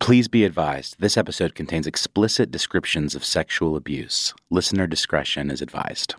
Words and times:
Please 0.00 0.28
be 0.28 0.44
advised 0.44 0.96
this 1.00 1.16
episode 1.16 1.54
contains 1.54 1.86
explicit 1.86 2.50
descriptions 2.50 3.14
of 3.14 3.24
sexual 3.24 3.74
abuse. 3.74 4.34
Listener 4.50 4.86
discretion 4.86 5.50
is 5.50 5.62
advised. 5.62 6.14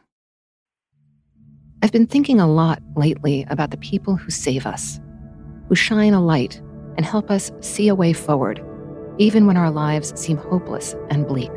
I've 1.83 1.91
been 1.91 2.07
thinking 2.07 2.41
a 2.41 2.51
lot 2.51 2.81
lately 2.97 3.45
about 3.49 3.69
the 3.69 3.77
people 3.77 4.15
who 4.15 4.31
save 4.31 4.65
us, 4.65 4.99
who 5.69 5.75
shine 5.75 6.15
a 6.15 6.21
light 6.21 6.59
and 6.97 7.05
help 7.05 7.29
us 7.29 7.51
see 7.61 7.87
a 7.87 7.95
way 7.95 8.11
forward, 8.11 8.59
even 9.19 9.45
when 9.45 9.55
our 9.55 9.69
lives 9.69 10.19
seem 10.19 10.37
hopeless 10.37 10.95
and 11.11 11.27
bleak. 11.27 11.51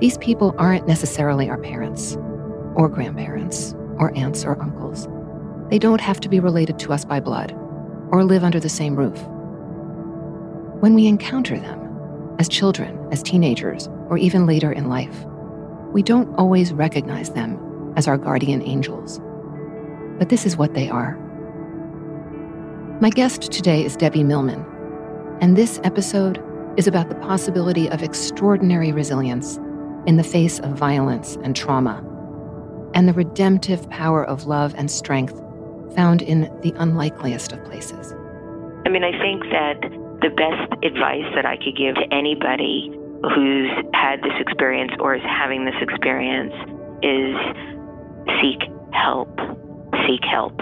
These 0.00 0.16
people 0.18 0.54
aren't 0.56 0.88
necessarily 0.88 1.50
our 1.50 1.58
parents, 1.58 2.16
or 2.74 2.88
grandparents, 2.88 3.74
or 3.98 4.16
aunts 4.16 4.46
or 4.46 4.60
uncles. 4.60 5.06
They 5.68 5.78
don't 5.78 6.00
have 6.00 6.20
to 6.20 6.28
be 6.30 6.40
related 6.40 6.78
to 6.80 6.92
us 6.94 7.04
by 7.04 7.20
blood, 7.20 7.52
or 8.10 8.24
live 8.24 8.42
under 8.42 8.58
the 8.58 8.70
same 8.70 8.96
roof. 8.96 9.22
When 10.80 10.94
we 10.94 11.06
encounter 11.06 11.60
them, 11.60 12.34
as 12.38 12.48
children, 12.48 12.98
as 13.12 13.22
teenagers, 13.22 13.86
or 14.08 14.16
even 14.16 14.46
later 14.46 14.72
in 14.72 14.88
life, 14.88 15.26
we 15.92 16.02
don't 16.02 16.34
always 16.36 16.72
recognize 16.72 17.28
them 17.32 17.92
as 17.96 18.08
our 18.08 18.16
guardian 18.16 18.62
angels. 18.62 19.20
But 20.18 20.30
this 20.30 20.46
is 20.46 20.56
what 20.56 20.72
they 20.72 20.88
are. 20.88 21.18
My 23.02 23.10
guest 23.10 23.52
today 23.52 23.84
is 23.84 23.94
Debbie 23.94 24.24
Millman, 24.24 24.64
and 25.42 25.54
this 25.54 25.78
episode 25.84 26.42
is 26.78 26.86
about 26.86 27.10
the 27.10 27.14
possibility 27.16 27.90
of 27.90 28.02
extraordinary 28.02 28.90
resilience 28.90 29.58
in 30.06 30.16
the 30.16 30.24
face 30.24 30.60
of 30.60 30.78
violence 30.78 31.36
and 31.42 31.54
trauma, 31.54 32.02
and 32.94 33.06
the 33.06 33.12
redemptive 33.12 33.86
power 33.90 34.24
of 34.24 34.46
love 34.46 34.74
and 34.78 34.90
strength 34.90 35.38
found 35.94 36.22
in 36.22 36.50
the 36.62 36.72
unlikeliest 36.78 37.52
of 37.52 37.62
places. 37.66 38.14
I 38.86 38.88
mean, 38.88 39.04
I 39.04 39.12
think 39.20 39.42
that 39.50 39.99
the 40.22 40.30
best 40.30 40.72
advice 40.84 41.26
that 41.34 41.46
I 41.46 41.56
could 41.56 41.76
give 41.76 41.94
to 41.96 42.06
anybody 42.12 42.92
who's 43.34 43.70
had 43.92 44.22
this 44.22 44.36
experience 44.40 44.92
or 45.00 45.14
is 45.14 45.22
having 45.22 45.64
this 45.64 45.76
experience 45.80 46.52
is 47.02 47.36
seek 48.40 48.60
help. 48.92 49.28
Seek 50.06 50.24
help. 50.24 50.56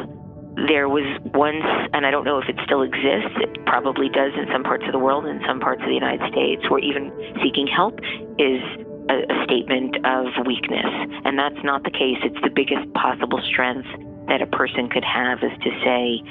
There 0.67 0.89
was 0.89 1.07
once, 1.35 1.63
and 1.95 2.05
I 2.05 2.11
don't 2.11 2.25
know 2.25 2.39
if 2.39 2.49
it 2.49 2.59
still 2.65 2.83
exists, 2.83 3.35
it 3.39 3.65
probably 3.65 4.09
does 4.09 4.33
in 4.35 4.47
some 4.51 4.65
parts 4.65 4.83
of 4.87 4.93
the 4.93 4.99
world, 4.99 5.27
in 5.27 5.41
some 5.47 5.61
parts 5.61 5.83
of 5.83 5.89
the 5.89 5.95
United 5.95 6.27
States, 6.33 6.69
where 6.69 6.81
even 6.81 7.15
seeking 7.43 7.67
help 7.67 8.01
is 8.39 8.59
a, 9.07 9.23
a 9.23 9.37
statement 9.45 10.03
of 10.03 10.27
weakness. 10.47 10.91
And 11.25 11.39
that's 11.39 11.63
not 11.63 11.85
the 11.85 11.95
case. 11.95 12.19
It's 12.27 12.43
the 12.43 12.51
biggest 12.51 12.93
possible 12.95 13.41
strength 13.47 13.87
that 14.27 14.43
a 14.43 14.47
person 14.47 14.91
could 14.91 15.05
have 15.05 15.39
is 15.47 15.55
to 15.63 15.71
say, 15.87 16.23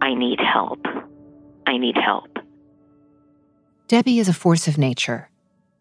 I 0.00 0.14
need 0.14 0.40
help. 0.40 0.80
I 1.66 1.76
need 1.76 1.96
help. 1.96 2.38
Debbie 3.88 4.18
is 4.18 4.28
a 4.28 4.34
force 4.34 4.68
of 4.68 4.76
nature 4.76 5.30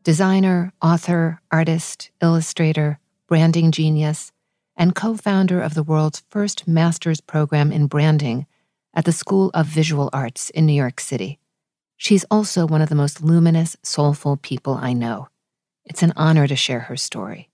designer, 0.06 0.72
author, 0.82 1.42
artist, 1.52 2.10
illustrator, 2.22 3.00
branding 3.28 3.70
genius, 3.70 4.32
and 4.78 4.96
co 4.96 5.18
founder 5.18 5.62
of 5.62 5.74
the 5.74 5.84
world's 5.84 6.24
first 6.30 6.66
master's 6.66 7.20
program 7.20 7.70
in 7.70 7.88
branding 7.88 8.46
at 8.94 9.04
the 9.04 9.12
School 9.12 9.52
of 9.54 9.66
Visual 9.66 10.10
Arts 10.14 10.50
in 10.52 10.66
New 10.66 10.72
York 10.72 11.02
City. 11.02 11.38
She's 11.98 12.24
also 12.32 12.66
one 12.66 12.82
of 12.82 12.88
the 12.88 12.96
most 12.96 13.22
luminous, 13.22 13.76
soulful 13.84 14.38
people 14.38 14.76
I 14.76 14.94
know. 14.94 15.28
It's 15.84 16.02
an 16.02 16.14
honor 16.16 16.48
to 16.48 16.56
share 16.56 16.80
her 16.88 16.96
story. 16.96 17.50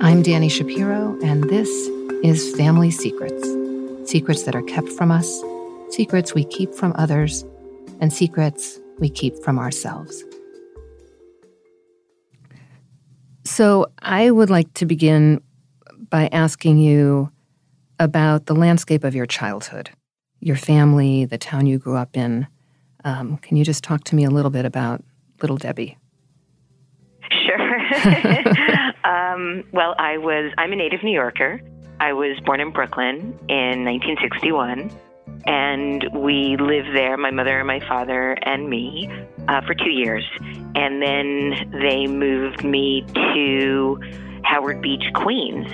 I'm 0.00 0.22
Dani 0.22 0.48
Shapiro, 0.48 1.18
and 1.20 1.42
this 1.42 1.88
is 2.22 2.54
family 2.56 2.90
secrets 2.90 3.46
secrets 4.08 4.44
that 4.44 4.56
are 4.56 4.62
kept 4.62 4.88
from 4.88 5.10
us, 5.10 5.42
secrets 5.90 6.34
we 6.34 6.44
keep 6.44 6.74
from 6.74 6.92
others, 6.96 7.44
and 8.00 8.12
secrets 8.12 8.80
we 8.98 9.10
keep 9.10 9.36
from 9.44 9.58
ourselves. 9.58 10.24
So, 13.44 13.86
I 14.00 14.30
would 14.30 14.50
like 14.50 14.72
to 14.74 14.86
begin 14.86 15.40
by 16.10 16.28
asking 16.32 16.78
you 16.78 17.30
about 17.98 18.46
the 18.46 18.54
landscape 18.54 19.04
of 19.04 19.14
your 19.14 19.26
childhood, 19.26 19.90
your 20.40 20.56
family, 20.56 21.24
the 21.24 21.38
town 21.38 21.66
you 21.66 21.78
grew 21.78 21.96
up 21.96 22.16
in. 22.16 22.46
Um, 23.04 23.38
can 23.38 23.56
you 23.56 23.64
just 23.64 23.82
talk 23.82 24.04
to 24.04 24.14
me 24.14 24.24
a 24.24 24.30
little 24.30 24.50
bit 24.50 24.64
about 24.64 25.02
little 25.40 25.56
Debbie? 25.56 25.96
Sure. 27.30 27.58
um, 29.04 29.64
well, 29.72 29.94
I 29.98 30.18
was, 30.18 30.52
I'm 30.58 30.72
a 30.72 30.76
native 30.76 31.02
New 31.02 31.12
Yorker. 31.12 31.60
I 32.00 32.12
was 32.12 32.38
born 32.46 32.60
in 32.60 32.70
Brooklyn 32.70 33.38
in 33.48 33.84
1961, 33.84 34.90
and 35.46 36.04
we 36.14 36.56
lived 36.56 36.94
there, 36.94 37.16
my 37.16 37.30
mother 37.30 37.58
and 37.58 37.66
my 37.66 37.80
father 37.80 38.36
and 38.42 38.68
me, 38.68 39.10
uh, 39.48 39.60
for 39.62 39.74
two 39.74 39.90
years. 39.90 40.24
And 40.74 41.02
then 41.02 41.80
they 41.82 42.06
moved 42.06 42.62
me 42.64 43.04
to 43.14 44.00
Howard 44.44 44.80
Beach, 44.80 45.04
Queens. 45.14 45.70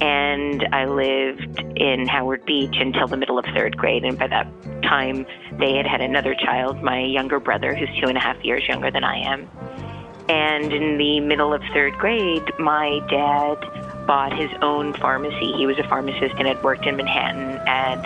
and 0.00 0.68
I 0.72 0.84
lived 0.84 1.58
in 1.76 2.06
Howard 2.06 2.44
Beach 2.44 2.76
until 2.78 3.08
the 3.08 3.16
middle 3.16 3.36
of 3.36 3.44
third 3.46 3.76
grade. 3.76 4.04
And 4.04 4.16
by 4.16 4.28
that 4.28 4.46
time, 4.82 5.26
they 5.58 5.74
had 5.74 5.86
had 5.86 6.00
another 6.00 6.36
child, 6.36 6.82
my 6.82 7.00
younger 7.00 7.40
brother, 7.40 7.74
who's 7.74 7.88
two 8.00 8.08
and 8.08 8.16
a 8.16 8.20
half 8.20 8.36
years 8.44 8.62
younger 8.68 8.92
than 8.92 9.02
I 9.02 9.18
am. 9.18 9.48
And 10.28 10.72
in 10.72 10.98
the 10.98 11.20
middle 11.20 11.52
of 11.52 11.62
third 11.72 11.94
grade, 11.94 12.44
my 12.58 13.00
dad 13.10 13.56
bought 14.08 14.32
his 14.32 14.50
own 14.62 14.94
pharmacy. 14.94 15.52
He 15.52 15.66
was 15.66 15.78
a 15.78 15.84
pharmacist 15.84 16.34
and 16.38 16.48
had 16.48 16.60
worked 16.64 16.86
in 16.86 16.96
Manhattan 16.96 17.60
at 17.68 18.00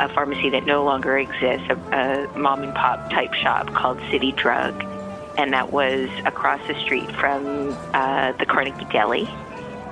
a 0.00 0.08
pharmacy 0.08 0.48
that 0.48 0.64
no 0.64 0.82
longer 0.82 1.18
exists, 1.18 1.68
a, 1.68 1.74
a 1.74 2.38
mom 2.38 2.62
and 2.62 2.74
pop 2.74 3.10
type 3.10 3.34
shop 3.34 3.72
called 3.74 4.00
City 4.10 4.32
Drug. 4.32 4.82
And 5.36 5.52
that 5.52 5.70
was 5.70 6.08
across 6.24 6.66
the 6.66 6.74
street 6.80 7.10
from 7.16 7.76
uh, 7.92 8.32
the 8.32 8.46
Carnegie 8.46 8.86
Deli. 8.86 9.28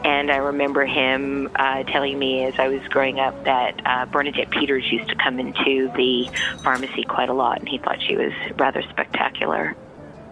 And 0.02 0.30
I 0.32 0.38
remember 0.38 0.86
him 0.86 1.50
uh, 1.54 1.82
telling 1.82 2.18
me 2.18 2.44
as 2.44 2.54
I 2.58 2.68
was 2.68 2.80
growing 2.88 3.20
up 3.20 3.44
that 3.44 3.82
uh, 3.84 4.06
Bernadette 4.06 4.48
Peters 4.48 4.90
used 4.90 5.10
to 5.10 5.14
come 5.14 5.38
into 5.38 5.92
the 5.94 6.30
pharmacy 6.62 7.02
quite 7.02 7.28
a 7.28 7.34
lot, 7.34 7.58
and 7.58 7.68
he 7.68 7.76
thought 7.76 7.98
she 8.08 8.16
was 8.16 8.32
rather 8.56 8.80
spectacular. 8.88 9.76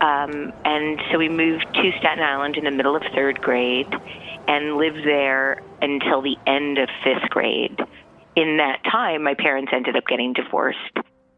Um, 0.01 0.55
and 0.65 1.03
so 1.11 1.19
we 1.19 1.29
moved 1.29 1.67
to 1.75 1.93
Staten 1.99 2.25
Island 2.25 2.57
in 2.57 2.65
the 2.65 2.71
middle 2.71 2.97
of 2.97 3.03
third 3.15 3.43
grade 3.43 3.89
and 4.49 4.77
lived 4.79 5.05
there 5.05 5.63
until 5.81 6.23
the 6.23 6.37
end 6.47 6.79
of 6.79 6.89
fifth 7.05 7.29
grade. 7.31 7.79
In 8.35 8.57
that 8.57 8.83
time, 8.91 9.23
my 9.23 9.35
parents 9.35 9.71
ended 9.75 9.95
up 9.95 10.07
getting 10.07 10.33
divorced. 10.33 10.79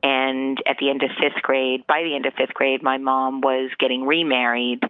And 0.03 0.59
at 0.67 0.77
the 0.79 0.89
end 0.89 1.03
of 1.03 1.11
fifth 1.21 1.43
grade, 1.43 1.87
by 1.87 2.03
the 2.05 2.15
end 2.15 2.25
of 2.25 2.35
fifth 2.35 2.55
grade, 2.55 2.83
my 2.83 2.99
mom 2.99 3.41
was 3.41 3.71
getting 3.79 4.07
remarried 4.07 4.81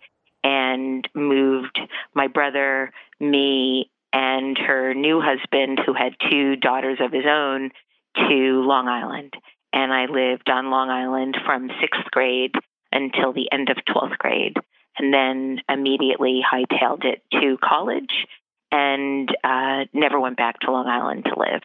and 0.45 1.09
moved 1.15 1.79
my 2.15 2.29
brother, 2.29 2.93
me, 3.19 3.91
and 4.13 4.57
her 4.59 4.95
new 4.95 5.21
husband, 5.21 5.81
who 5.85 5.95
had 5.95 6.13
two 6.31 6.57
daughters 6.57 6.99
of 7.01 7.13
his 7.13 7.25
own, 7.27 7.71
to 8.17 8.63
Long 8.63 8.87
Island. 8.87 9.35
And 9.73 9.93
I 9.93 10.07
lived 10.07 10.51
on 10.51 10.71
Long 10.71 10.91
Island 10.91 11.37
from 11.47 11.71
sixth 11.81 12.11
grade 12.11 12.55
until 12.93 13.33
the 13.33 13.49
end 13.53 13.71
of 13.71 13.77
12th 13.89 14.19
grade, 14.19 14.57
and 14.99 15.13
then 15.13 15.61
immediately 15.69 16.41
hightailed 16.41 17.05
it 17.05 17.23
to 17.33 17.57
college 17.63 18.27
and 18.73 19.29
uh, 19.43 19.85
never 19.93 20.21
went 20.21 20.37
back 20.37 20.61
to 20.61 20.71
Long 20.71 20.87
Island 20.87 21.25
to 21.25 21.35
live. 21.39 21.63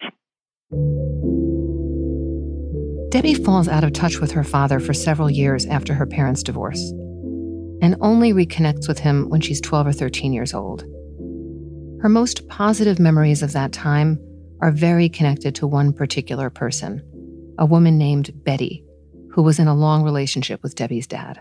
Debbie 3.12 3.36
falls 3.36 3.68
out 3.68 3.84
of 3.84 3.94
touch 3.94 4.20
with 4.20 4.32
her 4.32 4.44
father 4.44 4.80
for 4.80 4.94
several 4.94 5.30
years 5.30 5.66
after 5.68 5.94
her 5.94 6.06
parents' 6.06 6.44
divorce 6.44 6.92
and 7.82 7.96
only 8.02 8.34
reconnects 8.34 8.88
with 8.88 9.00
him 9.00 9.30
when 9.30 9.42
she's 9.42 9.62
12 9.62 9.88
or 9.88 9.94
13 9.94 10.34
years 10.34 10.54
old. 10.54 10.84
Her 12.02 12.10
most 12.10 12.48
positive 12.48 13.00
memories 13.00 13.42
of 13.42 13.54
that 13.54 13.72
time 13.72 14.20
are 14.62 14.72
very 14.72 15.10
connected 15.10 15.56
to 15.56 15.68
one 15.68 15.94
particular 15.94 16.50
person, 16.50 17.02
a 17.58 17.66
woman 17.66 17.98
named 17.98 18.32
Betty, 18.44 18.84
who 19.32 19.44
was 19.44 19.60
in 19.60 19.68
a 19.68 19.76
long 19.76 20.04
relationship 20.04 20.64
with 20.64 20.76
Debbie's 20.76 21.08
dad. 21.08 21.40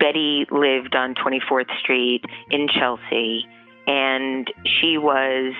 Betty 0.00 0.46
lived 0.50 0.96
on 0.96 1.14
24th 1.14 1.70
Street 1.80 2.24
in 2.50 2.66
Chelsea, 2.68 3.46
and 3.86 4.50
she 4.64 4.98
was, 4.98 5.54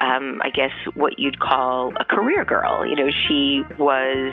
um, 0.00 0.40
I 0.42 0.50
guess, 0.50 0.70
what 0.94 1.18
you'd 1.18 1.40
call 1.40 1.92
a 1.98 2.04
career 2.04 2.44
girl. 2.44 2.86
You 2.86 2.96
know, 2.96 3.10
she 3.28 3.62
was 3.78 4.32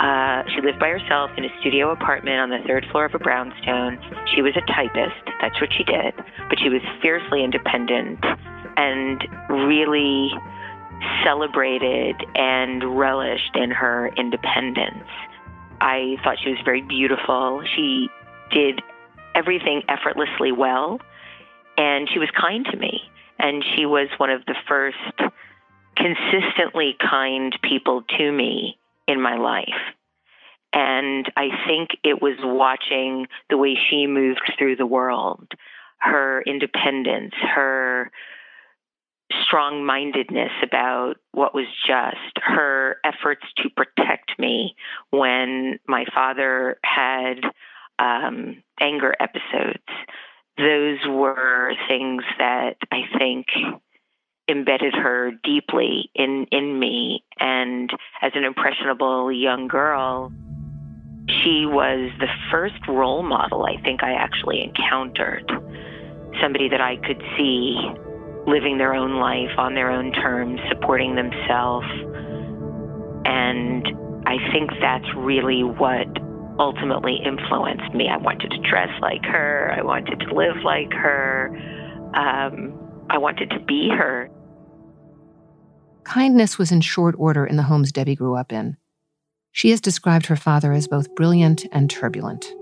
uh, 0.00 0.42
she 0.48 0.62
lived 0.62 0.80
by 0.80 0.88
herself 0.88 1.30
in 1.36 1.44
a 1.44 1.48
studio 1.60 1.90
apartment 1.90 2.40
on 2.40 2.48
the 2.48 2.58
third 2.66 2.86
floor 2.90 3.04
of 3.04 3.14
a 3.14 3.18
brownstone. 3.18 3.98
She 4.34 4.40
was 4.40 4.56
a 4.56 4.64
typist. 4.72 5.22
That's 5.42 5.60
what 5.60 5.68
she 5.76 5.84
did. 5.84 6.14
But 6.48 6.58
she 6.58 6.70
was 6.70 6.80
fiercely 7.02 7.44
independent 7.44 8.18
and 8.78 9.22
really 9.68 10.30
celebrated 11.22 12.16
and 12.34 12.98
relished 12.98 13.54
in 13.54 13.70
her 13.70 14.08
independence. 14.16 15.04
I 15.82 16.16
thought 16.24 16.36
she 16.42 16.50
was 16.50 16.58
very 16.64 16.80
beautiful. 16.80 17.62
She 17.76 18.08
did 18.50 18.80
everything 19.34 19.82
effortlessly 19.88 20.52
well, 20.52 21.00
and 21.76 22.08
she 22.12 22.18
was 22.18 22.28
kind 22.38 22.66
to 22.70 22.76
me. 22.76 23.02
And 23.38 23.64
she 23.74 23.86
was 23.86 24.08
one 24.18 24.28
of 24.28 24.44
the 24.44 24.54
first 24.68 24.98
consistently 25.96 26.94
kind 27.00 27.56
people 27.62 28.02
to 28.18 28.30
me 28.30 28.78
in 29.08 29.20
my 29.20 29.36
life. 29.36 29.94
And 30.72 31.26
I 31.36 31.48
think 31.66 31.90
it 32.04 32.20
was 32.20 32.36
watching 32.42 33.26
the 33.48 33.56
way 33.56 33.76
she 33.88 34.06
moved 34.06 34.52
through 34.58 34.76
the 34.76 34.86
world, 34.86 35.48
her 35.98 36.42
independence, 36.46 37.34
her 37.54 38.10
strong 39.44 39.84
mindedness 39.84 40.52
about 40.62 41.14
what 41.32 41.54
was 41.54 41.66
just, 41.86 42.44
her 42.44 42.98
efforts 43.04 43.42
to 43.58 43.70
protect 43.70 44.38
me 44.38 44.76
when 45.10 45.78
my 45.86 46.04
father 46.14 46.78
had 46.84 47.40
um, 48.00 48.62
anger 48.80 49.14
episodes. 49.20 49.84
Those 50.56 50.98
were 51.06 51.72
things 51.88 52.22
that 52.38 52.76
I 52.90 53.02
think 53.18 53.46
embedded 54.48 54.94
her 54.94 55.30
deeply 55.44 56.10
in 56.14 56.46
in 56.50 56.78
me. 56.78 57.24
And 57.38 57.90
as 58.20 58.32
an 58.34 58.44
impressionable 58.44 59.30
young 59.30 59.68
girl 59.68 60.32
she 61.28 61.64
was 61.64 62.10
the 62.18 62.26
first 62.50 62.88
role 62.88 63.22
model 63.22 63.64
I 63.64 63.80
think 63.82 64.02
I 64.02 64.14
actually 64.14 64.62
encountered. 64.62 65.48
Somebody 66.42 66.68
that 66.68 66.80
I 66.80 66.96
could 66.96 67.22
see 67.36 67.76
living 68.46 68.78
their 68.78 68.94
own 68.94 69.20
life 69.20 69.56
on 69.58 69.74
their 69.74 69.90
own 69.90 70.12
terms 70.12 70.60
supporting 70.68 71.14
themselves. 71.14 71.86
And 73.24 73.86
I 74.26 74.38
think 74.52 74.70
that's 74.80 75.06
really 75.16 75.62
what 75.62 76.08
ultimately 76.60 77.16
influenced 77.24 77.94
me. 77.94 78.08
I 78.08 78.18
wanted 78.18 78.50
to 78.50 78.58
dress 78.58 78.90
like 79.00 79.24
her. 79.24 79.74
I 79.76 79.82
wanted 79.82 80.20
to 80.20 80.34
live 80.34 80.56
like 80.62 80.92
her. 80.92 81.48
Um, 82.14 82.78
I 83.08 83.18
wanted 83.18 83.50
to 83.50 83.60
be 83.60 83.88
her. 83.88 84.28
Kindness 86.04 86.58
was 86.58 86.70
in 86.70 86.82
short 86.82 87.14
order 87.18 87.46
in 87.46 87.56
the 87.56 87.62
homes 87.62 87.92
Debbie 87.92 88.14
grew 88.14 88.36
up 88.36 88.52
in. 88.52 88.76
She 89.52 89.70
has 89.70 89.80
described 89.80 90.26
her 90.26 90.36
father 90.36 90.72
as 90.72 90.86
both 90.86 91.14
brilliant 91.14 91.66
and 91.72 91.90
turbulent. 91.90 92.52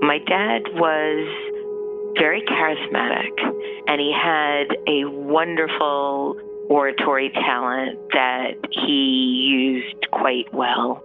My 0.00 0.18
dad 0.26 0.62
was 0.74 2.16
very 2.18 2.42
charismatic, 2.42 3.30
and 3.86 4.00
he 4.00 4.12
had 4.12 4.76
a 4.88 5.04
wonderful 5.04 6.36
oratory 6.68 7.30
talent 7.30 7.98
that 8.12 8.52
he 8.70 9.50
used 9.52 10.10
quite 10.10 10.52
well. 10.54 11.04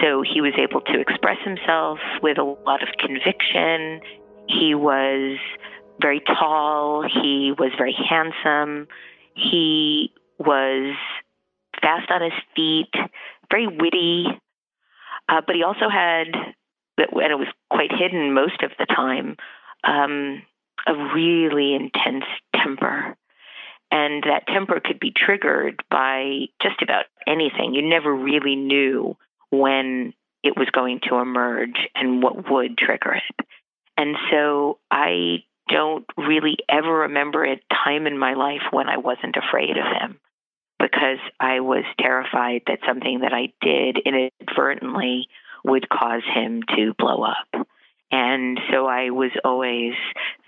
So 0.00 0.22
he 0.22 0.40
was 0.40 0.52
able 0.58 0.80
to 0.82 1.00
express 1.00 1.38
himself 1.44 1.98
with 2.22 2.38
a 2.38 2.44
lot 2.44 2.82
of 2.82 2.88
conviction. 2.98 4.00
He 4.48 4.74
was 4.74 5.38
very 6.00 6.20
tall, 6.20 7.02
he 7.02 7.52
was 7.56 7.72
very 7.78 7.96
handsome. 8.08 8.88
He 9.34 10.12
was 10.38 10.94
fast 11.80 12.10
on 12.10 12.22
his 12.22 12.32
feet, 12.54 12.92
very 13.50 13.66
witty, 13.66 14.26
uh, 15.28 15.40
but 15.46 15.56
he 15.56 15.62
also 15.62 15.88
had, 15.88 16.28
and 16.98 17.32
it 17.32 17.38
was 17.38 17.48
quite 17.70 17.90
hidden 17.92 18.32
most 18.32 18.62
of 18.62 18.70
the 18.78 18.86
time, 18.86 19.36
um, 19.84 20.42
a 20.86 20.94
really 21.14 21.74
intense 21.74 22.24
temper. 22.54 23.16
And 23.90 24.24
that 24.24 24.46
temper 24.48 24.80
could 24.84 24.98
be 24.98 25.12
triggered 25.14 25.82
by 25.90 26.46
just 26.60 26.82
about 26.82 27.04
anything. 27.26 27.74
You 27.74 27.82
never 27.82 28.14
really 28.14 28.56
knew 28.56 29.16
when 29.50 30.12
it 30.42 30.56
was 30.56 30.68
going 30.70 31.00
to 31.08 31.16
emerge 31.16 31.76
and 31.94 32.22
what 32.22 32.50
would 32.50 32.78
trigger 32.78 33.14
it. 33.14 33.46
And 33.96 34.16
so 34.30 34.78
I 34.90 35.44
don't 35.68 36.06
really 36.16 36.58
ever 36.68 37.00
remember 37.00 37.44
a 37.44 37.60
time 37.84 38.06
in 38.06 38.18
my 38.18 38.34
life 38.34 38.62
when 38.70 38.88
I 38.88 38.98
wasn't 38.98 39.36
afraid 39.36 39.76
of 39.76 39.84
him 40.00 40.20
because 40.78 41.18
I 41.40 41.60
was 41.60 41.84
terrified 41.98 42.62
that 42.66 42.80
something 42.86 43.20
that 43.20 43.32
I 43.32 43.52
did 43.60 43.98
inadvertently 44.04 45.28
would 45.64 45.88
cause 45.88 46.22
him 46.34 46.62
to 46.76 46.94
blow 46.98 47.24
up. 47.24 47.66
And 48.12 48.60
so 48.70 48.86
I 48.86 49.10
was 49.10 49.32
always 49.44 49.94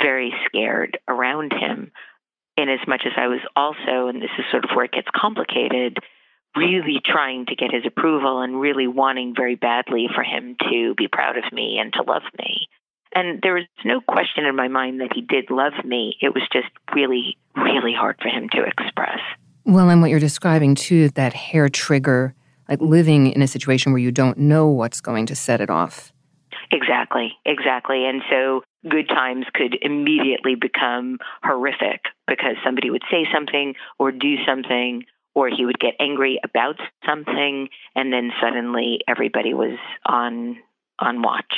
very 0.01 0.33
scared 0.47 0.99
around 1.09 1.53
him, 1.53 1.91
in 2.57 2.69
as 2.69 2.81
much 2.87 3.03
as 3.07 3.13
I 3.17 3.29
was 3.29 3.41
also, 3.57 4.09
and 4.09 4.23
this 4.23 4.31
is 4.39 4.45
sort 4.51 4.65
of 4.65 4.71
where 4.75 4.85
it 4.85 4.93
gets 4.93 5.09
complicated, 5.15 5.99
really 6.59 7.01
trying 7.05 7.47
to 7.47 7.55
get 7.55 7.73
his 7.73 7.85
approval 7.87 8.43
and 8.43 8.61
really 8.61 8.87
wanting 8.87 9.35
very 9.35 9.55
badly 9.55 10.09
for 10.13 10.23
him 10.23 10.57
to 10.71 10.95
be 10.97 11.07
proud 11.09 11.37
of 11.39 11.45
me 11.53 11.79
and 11.81 11.93
to 11.93 12.03
love 12.03 12.23
me. 12.39 12.69
And 13.15 13.41
there 13.43 13.55
was 13.55 13.65
no 13.85 14.01
question 14.01 14.45
in 14.45 14.57
my 14.57 14.69
mind 14.69 15.01
that 15.01 15.13
he 15.15 15.23
did 15.23 15.51
love 15.51 15.73
me. 15.85 16.17
It 16.21 16.35
was 16.35 16.43
just 16.53 16.69
really, 16.95 17.39
really 17.57 17.95
hard 17.95 18.17
for 18.21 18.29
him 18.29 18.49
to 18.51 18.63
express. 18.65 19.21
Well, 19.65 19.89
and 19.89 20.01
what 20.01 20.11
you're 20.11 20.21
describing 20.21 20.75
too, 20.75 21.09
that 21.11 21.33
hair 21.33 21.69
trigger, 21.69 22.35
like 22.69 22.81
living 22.81 23.33
in 23.33 23.41
a 23.41 23.49
situation 23.49 23.93
where 23.93 24.01
you 24.01 24.13
don't 24.13 24.39
know 24.39 24.69
what's 24.69 25.01
going 25.01 25.27
to 25.27 25.37
set 25.37 25.61
it 25.61 25.71
off. 25.71 26.13
Exactly, 26.71 27.33
exactly. 27.47 28.05
And 28.07 28.23
so 28.31 28.63
good 28.89 29.09
times 29.09 29.47
could 29.55 29.77
immediately 29.81 30.55
become 30.55 31.19
horrific 31.43 32.03
because 32.27 32.57
somebody 32.65 32.91
would 32.91 33.03
say 33.11 33.27
something 33.33 33.75
or 33.99 34.13
do 34.13 34.37
something 34.47 35.05
or 35.39 35.49
he 35.49 35.65
would 35.65 35.79
get 35.79 35.95
angry 36.01 36.41
about 36.43 36.77
something 37.07 37.69
and 37.95 38.13
then 38.13 38.33
suddenly 38.43 38.99
everybody 39.07 39.55
was 39.55 39.79
on 40.05 40.59
on 40.99 41.23
watch. 41.23 41.55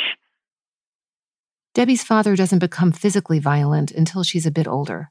Debbie's 1.72 2.04
father 2.04 2.36
doesn't 2.36 2.58
become 2.58 2.92
physically 2.92 3.38
violent 3.38 3.90
until 3.90 4.22
she's 4.22 4.44
a 4.44 4.50
bit 4.50 4.68
older. 4.68 5.10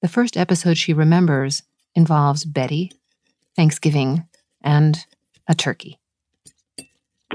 The 0.00 0.08
first 0.08 0.34
episode 0.34 0.78
she 0.78 0.94
remembers 0.94 1.62
involves 1.94 2.46
Betty, 2.46 2.90
Thanksgiving, 3.54 4.26
and 4.62 5.04
a 5.46 5.54
turkey. 5.54 5.98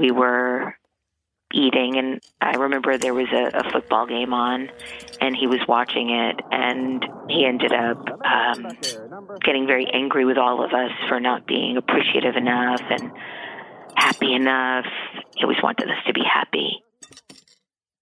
We 0.00 0.10
were 0.10 0.59
eating, 1.52 1.96
and 1.96 2.20
I 2.40 2.56
remember 2.56 2.96
there 2.98 3.14
was 3.14 3.28
a, 3.32 3.58
a 3.58 3.70
football 3.72 4.06
game 4.06 4.32
on, 4.32 4.70
and 5.20 5.36
he 5.36 5.46
was 5.46 5.60
watching 5.68 6.10
it, 6.10 6.40
and 6.50 7.04
he 7.28 7.44
ended 7.44 7.72
up 7.72 7.98
um, 8.24 8.76
getting 9.44 9.66
very 9.66 9.86
angry 9.92 10.24
with 10.24 10.38
all 10.38 10.64
of 10.64 10.72
us 10.72 10.90
for 11.08 11.20
not 11.20 11.46
being 11.46 11.76
appreciative 11.76 12.36
enough 12.36 12.82
and 12.90 13.12
happy 13.94 14.34
enough. 14.34 14.86
He 15.36 15.42
always 15.42 15.62
wanted 15.62 15.88
us 15.88 16.04
to 16.06 16.12
be 16.12 16.22
happy. 16.22 16.82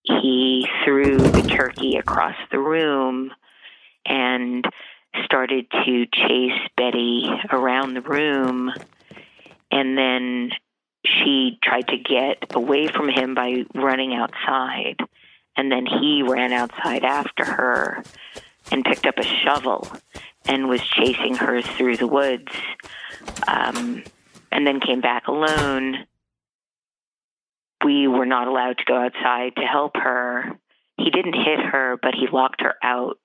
He 0.03 0.67
threw 0.85 1.19
the 1.19 1.43
turkey 1.43 1.97
across 1.97 2.37
the 2.51 2.59
room 2.59 3.31
and 4.07 4.65
started 5.25 5.67
to 5.71 6.07
chase 6.07 6.61
Betty 6.77 7.27
around 7.51 7.95
the 7.95 8.01
room. 8.01 8.73
And 9.71 9.99
then 9.99 10.51
she 11.19 11.59
tried 11.63 11.89
to 11.89 11.99
get 11.99 12.55
away 12.55 12.89
from 12.89 13.09
him 13.09 13.35
by 13.35 13.65
running 13.75 14.15
outside. 14.15 14.97
And 15.57 15.73
then 15.73 15.87
he 15.87 16.23
ran 16.23 16.53
outside 16.53 17.05
after 17.05 17.45
her 17.45 18.03
and 18.71 18.85
picked 18.85 19.07
up 19.07 19.19
a 19.19 19.25
shovel 19.25 19.89
and 20.47 20.69
was 20.69 20.81
chasing 20.81 21.35
her 21.37 21.63
through 21.63 21.97
the 21.97 22.07
woods. 22.07 22.53
Um, 23.47 24.05
and 24.51 24.67
then 24.67 24.81
came 24.81 25.01
back 25.01 25.29
alone. 25.29 26.07
We 27.85 28.09
were 28.09 28.27
not 28.27 28.49
allowed 28.49 28.79
to 28.79 28.85
go 28.85 28.97
outside 28.97 29.57
to 29.57 29.63
help 29.63 29.97
her. 29.97 30.59
He 30.97 31.11
didn't 31.11 31.35
hit 31.35 31.61
her, 31.61 31.99
but 32.01 32.15
he 32.15 32.27
locked 32.33 32.63
her 32.63 32.75
out 32.83 33.21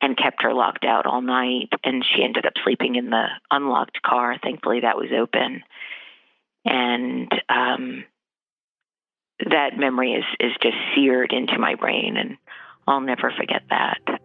and 0.00 0.16
kept 0.16 0.42
her 0.42 0.54
locked 0.54 0.84
out 0.84 1.06
all 1.06 1.20
night. 1.20 1.68
And 1.84 2.04
she 2.04 2.22
ended 2.22 2.46
up 2.46 2.54
sleeping 2.64 2.96
in 2.96 3.10
the 3.10 3.26
unlocked 3.50 4.02
car. 4.02 4.36
Thankfully, 4.42 4.80
that 4.80 4.96
was 4.96 5.10
open. 5.16 5.62
And 6.70 7.32
um, 7.48 8.04
that 9.40 9.78
memory 9.78 10.12
is, 10.12 10.24
is 10.38 10.52
just 10.62 10.76
seared 10.94 11.32
into 11.32 11.58
my 11.58 11.74
brain, 11.74 12.16
and 12.18 12.36
I'll 12.86 13.00
never 13.00 13.32
forget 13.36 13.62
that. 13.70 14.20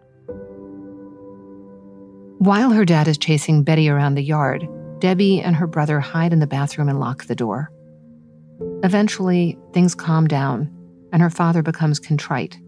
While 2.40 2.72
her 2.72 2.84
dad 2.84 3.08
is 3.08 3.18
chasing 3.18 3.64
Betty 3.64 3.88
around 3.88 4.16
the 4.16 4.24
yard, 4.24 4.68
Debbie 5.00 5.40
and 5.40 5.56
her 5.56 5.68
brother 5.68 6.02
hide 6.02 6.34
in 6.34 6.40
the 6.40 6.48
bathroom 6.48 6.90
and 6.90 7.00
lock 7.00 7.26
the 7.26 7.36
door. 7.36 7.72
Eventually, 8.84 9.58
things 9.72 9.96
calm 9.96 10.28
down, 10.28 10.70
and 11.14 11.22
her 11.22 11.30
father 11.30 11.62
becomes 11.62 12.00
contrite, 12.00 12.60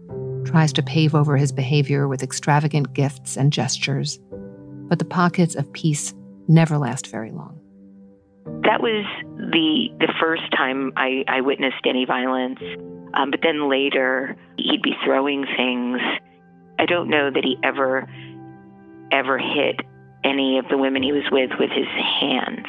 tries 0.44 0.72
to 0.74 0.82
pave 0.82 1.14
over 1.14 1.36
his 1.36 1.52
behavior 1.52 2.08
with 2.08 2.22
extravagant 2.22 2.94
gifts 2.94 3.36
and 3.36 3.52
gestures. 3.52 4.18
But 4.88 4.98
the 4.98 5.04
pockets 5.04 5.54
of 5.54 5.70
peace 5.74 6.14
never 6.48 6.78
last 6.78 7.08
very 7.08 7.32
long. 7.32 7.60
That 8.62 8.80
was 8.80 9.04
the 9.24 9.88
the 9.98 10.12
first 10.20 10.50
time 10.56 10.92
I, 10.96 11.24
I 11.28 11.40
witnessed 11.40 11.84
any 11.84 12.04
violence. 12.04 12.60
Um, 13.14 13.30
but 13.30 13.40
then 13.42 13.68
later, 13.68 14.36
he'd 14.56 14.82
be 14.82 14.94
throwing 15.04 15.46
things. 15.56 15.98
I 16.78 16.86
don't 16.86 17.08
know 17.08 17.30
that 17.30 17.44
he 17.44 17.56
ever 17.62 18.06
ever 19.10 19.38
hit 19.38 19.80
any 20.24 20.58
of 20.58 20.66
the 20.68 20.76
women 20.76 21.02
he 21.02 21.12
was 21.12 21.24
with 21.32 21.50
with 21.58 21.70
his 21.70 21.88
hands. 22.20 22.66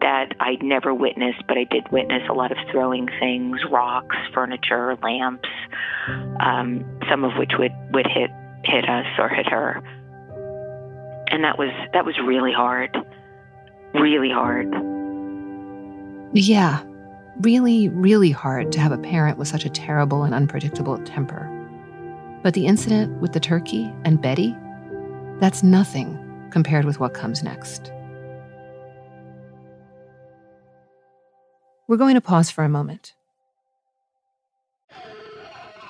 That 0.00 0.34
I'd 0.40 0.62
never 0.62 0.92
witnessed, 0.92 1.42
but 1.48 1.56
I 1.56 1.64
did 1.64 1.90
witness 1.90 2.22
a 2.28 2.34
lot 2.34 2.52
of 2.52 2.58
throwing 2.70 3.08
things, 3.18 3.56
rocks, 3.70 4.16
furniture, 4.34 4.98
lamps, 5.02 5.48
um, 6.40 6.84
some 7.08 7.24
of 7.24 7.32
which 7.38 7.52
would, 7.58 7.72
would 7.92 8.06
hit 8.06 8.30
hit 8.64 8.88
us 8.88 9.06
or 9.18 9.30
hit 9.30 9.46
her. 9.46 9.82
And 11.30 11.44
that 11.44 11.58
was 11.58 11.70
that 11.94 12.04
was 12.04 12.14
really 12.26 12.52
hard, 12.52 12.94
really 13.94 14.30
hard. 14.30 14.93
Yeah, 16.34 16.82
really, 17.42 17.88
really 17.88 18.32
hard 18.32 18.72
to 18.72 18.80
have 18.80 18.90
a 18.90 18.98
parent 18.98 19.38
with 19.38 19.46
such 19.46 19.64
a 19.64 19.70
terrible 19.70 20.24
and 20.24 20.34
unpredictable 20.34 20.98
temper. 21.04 21.48
But 22.42 22.54
the 22.54 22.66
incident 22.66 23.20
with 23.20 23.32
the 23.32 23.40
turkey 23.40 23.92
and 24.04 24.20
Betty, 24.20 24.52
that's 25.38 25.62
nothing 25.62 26.18
compared 26.50 26.86
with 26.86 26.98
what 26.98 27.14
comes 27.14 27.44
next. 27.44 27.92
We're 31.86 31.98
going 31.98 32.14
to 32.14 32.20
pause 32.20 32.50
for 32.50 32.64
a 32.64 32.68
moment. 32.68 33.14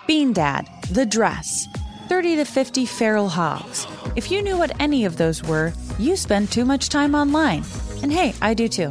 Bean 0.07 0.35
Dad, 0.35 0.69
The 0.91 1.07
Dress, 1.07 1.67
30 2.09 2.37
to 2.37 2.45
50 2.45 2.85
Feral 2.85 3.31
Hogs. 3.31 3.87
If 4.15 4.31
you 4.31 4.43
knew 4.43 4.59
what 4.59 4.79
any 4.79 5.07
of 5.07 5.17
those 5.17 5.43
were, 5.43 5.73
you 5.99 6.17
spend 6.17 6.53
too 6.53 6.67
much 6.67 6.91
time 6.91 7.15
online. 7.15 7.65
And 8.03 8.13
hey, 8.13 8.35
I 8.43 8.53
do 8.53 8.69
too. 8.69 8.91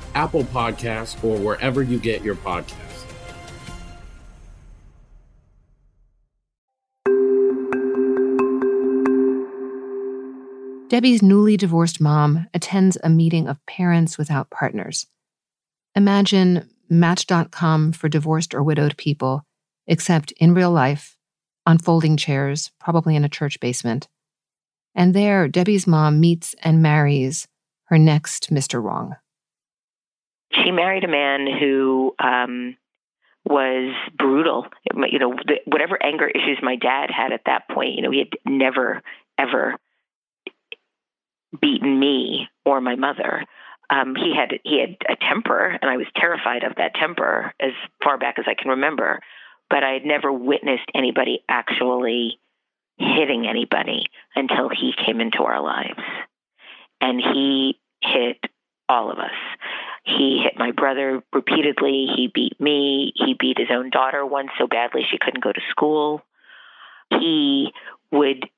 Apple 0.15 0.43
Podcasts, 0.45 1.21
or 1.23 1.37
wherever 1.37 1.81
you 1.81 1.99
get 1.99 2.21
your 2.23 2.35
podcasts. 2.35 2.91
Debbie's 10.91 11.21
newly 11.21 11.55
divorced 11.55 12.01
mom 12.01 12.47
attends 12.53 12.97
a 13.01 13.09
meeting 13.09 13.47
of 13.47 13.65
parents 13.65 14.17
without 14.17 14.49
partners. 14.49 15.07
Imagine 15.95 16.69
Match.com 16.89 17.93
for 17.93 18.09
divorced 18.09 18.53
or 18.53 18.61
widowed 18.61 18.97
people, 18.97 19.45
except 19.87 20.33
in 20.33 20.53
real 20.53 20.71
life, 20.71 21.15
on 21.65 21.77
folding 21.77 22.17
chairs, 22.17 22.71
probably 22.77 23.15
in 23.15 23.23
a 23.23 23.29
church 23.29 23.61
basement. 23.61 24.09
And 24.93 25.13
there, 25.13 25.47
Debbie's 25.47 25.87
mom 25.87 26.19
meets 26.19 26.53
and 26.61 26.81
marries 26.81 27.47
her 27.85 27.97
next 27.97 28.51
Mr. 28.51 28.83
Wrong. 28.83 29.15
She 30.53 30.71
married 30.71 31.03
a 31.03 31.07
man 31.07 31.47
who 31.47 32.13
um, 32.19 32.75
was 33.45 33.93
brutal. 34.17 34.67
You 34.85 35.19
know, 35.19 35.35
whatever 35.65 36.01
anger 36.01 36.27
issues 36.27 36.59
my 36.61 36.75
dad 36.75 37.09
had 37.09 37.31
at 37.31 37.41
that 37.45 37.69
point, 37.69 37.95
you 37.95 38.01
know, 38.01 38.11
he 38.11 38.19
had 38.19 38.29
never, 38.45 39.01
ever 39.37 39.77
beaten 41.59 41.99
me 41.99 42.47
or 42.65 42.81
my 42.81 42.95
mother. 42.95 43.45
Um, 43.89 44.15
he 44.15 44.33
had 44.35 44.59
he 44.63 44.79
had 44.79 44.95
a 45.09 45.17
temper, 45.17 45.77
and 45.81 45.91
I 45.91 45.97
was 45.97 46.07
terrified 46.15 46.63
of 46.63 46.75
that 46.77 46.95
temper 46.95 47.53
as 47.59 47.71
far 48.01 48.17
back 48.17 48.39
as 48.39 48.45
I 48.47 48.53
can 48.53 48.71
remember. 48.71 49.19
But 49.69 49.83
I 49.83 49.91
had 49.91 50.05
never 50.05 50.31
witnessed 50.31 50.89
anybody 50.95 51.43
actually 51.49 52.39
hitting 52.97 53.47
anybody 53.47 54.05
until 54.35 54.69
he 54.69 54.93
came 55.05 55.19
into 55.19 55.43
our 55.43 55.61
lives, 55.61 55.99
and 57.01 57.19
he 57.19 57.79
hit 58.01 58.37
all 58.87 59.11
of 59.11 59.17
us. 59.17 59.31
He 60.03 60.41
hit 60.43 60.57
my 60.57 60.71
brother 60.71 61.21
repeatedly. 61.31 62.07
He 62.15 62.31
beat 62.33 62.59
me. 62.59 63.13
He 63.15 63.35
beat 63.39 63.57
his 63.57 63.69
own 63.71 63.89
daughter 63.89 64.25
once 64.25 64.49
so 64.57 64.67
badly 64.67 65.03
she 65.09 65.19
couldn't 65.19 65.43
go 65.43 65.51
to 65.51 65.61
school. 65.69 66.21
He 67.11 67.71
would 68.11 68.49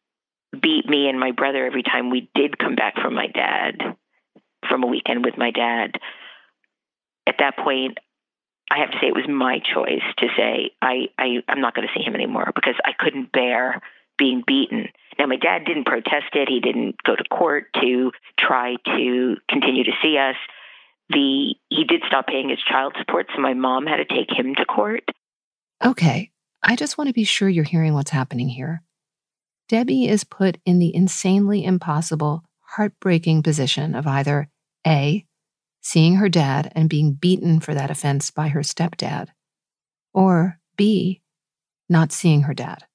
beat 0.51 0.88
me 0.88 1.10
and 1.10 1.19
my 1.19 1.32
brother 1.32 1.65
every 1.65 1.84
time 1.84 2.10
we 2.10 2.29
did 2.36 2.58
come 2.58 2.75
back 2.75 2.95
from 3.01 3.15
my 3.15 3.27
dad, 3.27 3.77
from 4.69 4.84
a 4.84 4.88
weekend 4.88 5.25
with 5.25 5.38
my 5.38 5.51
dad. 5.51 5.99
At 7.27 7.36
that 7.39 7.58
point, 7.58 7.97
I 8.71 8.79
have 8.79 8.91
to 8.91 8.97
say 8.99 9.08
it 9.08 9.15
was 9.15 9.27
my 9.27 9.60
choice 9.60 10.03
to 10.17 10.27
say 10.38 10.71
I, 10.82 11.08
I 11.17 11.43
I'm 11.47 11.62
not 11.62 11.75
going 11.75 11.88
to 11.88 11.93
see 11.93 12.03
him 12.03 12.15
anymore 12.15 12.51
because 12.56 12.75
I 12.86 12.91
couldn't 12.97 13.32
bear 13.32 13.82
being 14.17 14.43
beaten. 14.45 14.88
Now 15.19 15.27
my 15.27 15.36
dad 15.36 15.65
didn't 15.65 15.86
protest 15.86 16.34
it. 16.34 16.49
He 16.49 16.60
didn't 16.60 16.95
go 17.03 17.15
to 17.15 17.23
court 17.25 17.67
to 17.82 18.12
try 18.39 18.75
to 18.86 19.36
continue 19.49 19.84
to 19.84 19.91
see 20.01 20.17
us. 20.17 20.36
The 21.09 21.55
he 21.69 21.83
did 21.83 22.01
stop 22.07 22.27
paying 22.27 22.49
his 22.49 22.59
child 22.59 22.95
support, 22.97 23.27
so 23.35 23.41
my 23.41 23.53
mom 23.53 23.85
had 23.85 23.97
to 23.97 24.05
take 24.05 24.31
him 24.31 24.55
to 24.55 24.65
court. 24.65 25.03
Okay, 25.83 26.31
I 26.61 26.75
just 26.75 26.97
want 26.97 27.09
to 27.09 27.13
be 27.13 27.23
sure 27.23 27.49
you're 27.49 27.63
hearing 27.63 27.93
what's 27.93 28.11
happening 28.11 28.47
here. 28.47 28.83
Debbie 29.67 30.07
is 30.07 30.23
put 30.23 30.57
in 30.65 30.79
the 30.79 30.95
insanely 30.95 31.65
impossible, 31.65 32.43
heartbreaking 32.61 33.43
position 33.43 33.95
of 33.95 34.07
either 34.07 34.49
A, 34.85 35.25
seeing 35.81 36.15
her 36.15 36.29
dad 36.29 36.71
and 36.75 36.89
being 36.89 37.13
beaten 37.13 37.59
for 37.59 37.73
that 37.73 37.91
offense 37.91 38.31
by 38.31 38.49
her 38.49 38.61
stepdad, 38.61 39.29
or 40.13 40.59
B, 40.77 41.21
not 41.89 42.11
seeing 42.11 42.43
her 42.43 42.53
dad. 42.53 42.85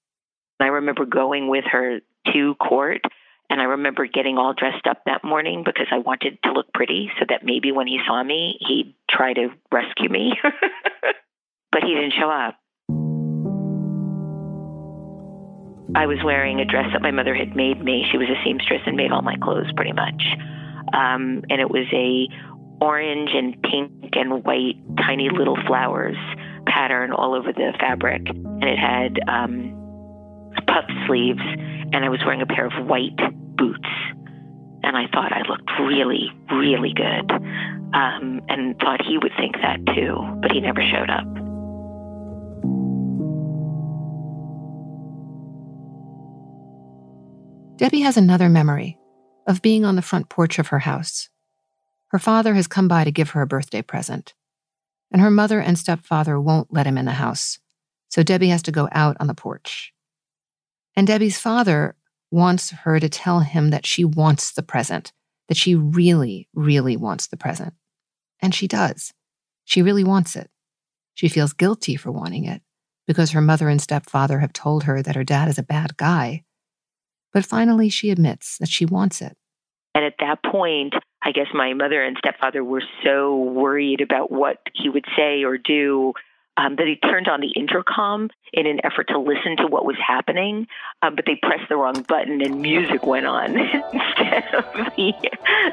I 0.61 0.67
remember 0.67 1.05
going 1.05 1.49
with 1.49 1.65
her 1.71 2.01
to 2.33 2.55
court, 2.57 3.03
and 3.51 3.61
I 3.61 3.65
remember 3.65 4.07
getting 4.07 4.37
all 4.37 4.53
dressed 4.53 4.87
up 4.87 5.03
that 5.07 5.25
morning 5.25 5.63
because 5.65 5.87
I 5.91 5.99
wanted 5.99 6.39
to 6.45 6.53
look 6.53 6.73
pretty 6.75 7.11
so 7.19 7.25
that 7.29 7.45
maybe 7.45 7.73
when 7.73 7.87
he 7.87 7.99
saw 8.07 8.23
me, 8.23 8.59
he'd 8.61 8.95
try 9.11 9.33
to 9.33 9.49
rescue 9.73 10.11
me. 10.11 10.35
but 11.73 11.83
he 11.83 11.95
didn't 11.95 12.13
show 12.19 12.31
up. 12.31 12.57
I 15.95 16.07
was 16.07 16.19
wearing 16.23 16.61
a 16.61 16.67
dress 16.67 16.87
that 16.93 17.01
my 17.01 17.11
mother 17.11 17.35
had 17.35 17.57
made 17.57 17.83
me. 17.83 18.05
She 18.13 18.19
was 18.19 18.29
a 18.29 18.37
seamstress 18.45 18.83
and 18.85 18.97
made 18.97 19.11
all 19.11 19.23
my 19.23 19.37
clothes 19.43 19.73
pretty 19.75 19.93
much. 19.93 20.23
Um, 20.93 21.45
and 21.49 21.61
it 21.61 21.71
was 21.71 21.87
a 21.93 22.29
orange 22.85 23.31
and 23.33 23.61
pink 23.63 24.13
and 24.13 24.45
white 24.45 24.77
tiny 24.99 25.31
little 25.31 25.57
flowers 25.67 26.17
pattern 26.67 27.13
all 27.13 27.35
over 27.35 27.53
the 27.53 27.73
fabric. 27.81 28.29
And 28.29 28.65
it 28.65 28.79
had 28.79 29.19
um, 29.27 29.73
puff 30.67 30.85
sleeves. 31.07 31.41
And 31.41 32.05
I 32.05 32.11
was 32.11 32.21
wearing 32.23 32.43
a 32.43 32.47
pair 32.47 32.67
of 32.67 32.87
white 32.87 33.19
boots. 33.59 33.89
And 34.83 34.97
I 34.97 35.07
thought 35.13 35.33
I 35.33 35.43
looked 35.49 35.71
really, 35.81 36.31
really 36.51 36.95
good. 36.95 37.31
Um, 37.93 38.41
and 38.49 38.79
thought 38.79 39.05
he 39.05 39.19
would 39.19 39.33
think 39.37 39.57
that 39.57 39.85
too. 39.95 40.17
But 40.41 40.53
he 40.53 40.61
never 40.61 40.81
showed 40.81 41.11
up. 41.11 41.27
Debbie 47.79 48.01
has 48.01 48.17
another 48.17 48.49
memory 48.49 48.99
of 49.47 49.63
being 49.63 49.85
on 49.85 49.95
the 49.95 50.03
front 50.03 50.29
porch 50.29 50.59
of 50.59 50.69
her 50.69 50.81
house. 50.81 51.29
Her 52.09 52.19
father 52.19 52.55
has 52.55 52.67
come 52.67 52.89
by 52.89 53.05
to 53.05 53.13
give 53.13 53.31
her 53.31 53.43
a 53.43 53.47
birthday 53.47 53.83
present, 53.83 54.35
and 55.13 55.23
her 55.23 55.31
mother 55.31 55.61
and 55.61 55.79
stepfather 55.79 56.41
won't 56.41 56.73
let 56.73 56.87
him 56.87 56.99
in 56.99 57.05
the 57.05 57.13
house, 57.13 57.61
so 58.09 58.25
Debbie 58.25 58.49
has 58.49 58.63
to 58.63 58.73
go 58.73 58.89
out 58.91 59.17
on 59.21 59.29
the 59.29 59.35
porch. 59.35 59.93
And 60.97 61.07
Debbie's 61.07 61.39
father 61.39 61.95
wants 62.31 62.71
her 62.71 63.01
to 63.01 63.09
tell 63.09 63.41
him 63.41 63.71
that 63.71 63.87
she 63.87 64.05
wants 64.05 64.53
the 64.53 64.63
present, 64.63 65.13
that 65.49 65.57
she 65.57 65.75
really, 65.75 66.49
really 66.55 66.97
wants 66.97 67.27
the 67.27 67.37
present. 67.37 67.75
And 68.41 68.55
she 68.55 68.69
does. 68.69 69.13
She 69.65 69.83
really 69.83 70.05
wants 70.05 70.37
it. 70.37 70.51
She 71.15 71.29
feels 71.29 71.53
guilty 71.53 71.97
for 71.97 72.13
wanting 72.13 72.45
it 72.45 72.63
because 73.07 73.31
her 73.31 73.41
mother 73.41 73.69
and 73.69 73.81
stepfather 73.81 74.39
have 74.39 74.53
told 74.53 74.85
her 74.85 75.03
that 75.03 75.17
her 75.17 75.25
dad 75.25 75.49
is 75.49 75.59
a 75.59 75.63
bad 75.63 75.97
guy. 75.97 76.45
But 77.33 77.45
finally, 77.45 77.89
she 77.89 78.11
admits 78.11 78.59
that 78.59 78.69
she 78.69 78.87
wants 78.87 79.21
it. 79.21 79.37
And 79.95 80.05
at 80.05 80.15
that 80.21 80.43
point, 80.45 80.95
I 81.23 81.33
guess 81.33 81.49
my 81.53 81.75
mother 81.75 82.03
and 82.03 82.17
stepfather 82.19 82.63
were 82.63 82.83
so 83.05 83.37
worried 83.37 84.01
about 84.01 84.31
what 84.31 84.59
he 84.75 84.89
would 84.89 85.07
say 85.17 85.43
or 85.43 85.59
do 85.59 86.13
um, 86.59 86.75
that 86.77 86.87
he 86.89 86.97
turned 86.97 87.29
on 87.29 87.41
the 87.41 87.51
intercom 87.55 88.29
in 88.53 88.67
an 88.67 88.81
effort 88.85 89.09
to 89.09 89.19
listen 89.19 89.57
to 89.59 89.67
what 89.69 89.87
was 89.87 89.97
happening, 90.05 90.67
um, 91.03 91.15
but 91.15 91.25
they 91.25 91.39
pressed 91.41 91.69
the 91.69 91.77
wrong 91.77 92.03
button 92.03 92.43
and 92.43 92.61
music 92.61 93.07
went 93.07 93.27
on 93.27 93.57
instead 93.93 94.55
of 94.55 94.65
the, 94.97 95.13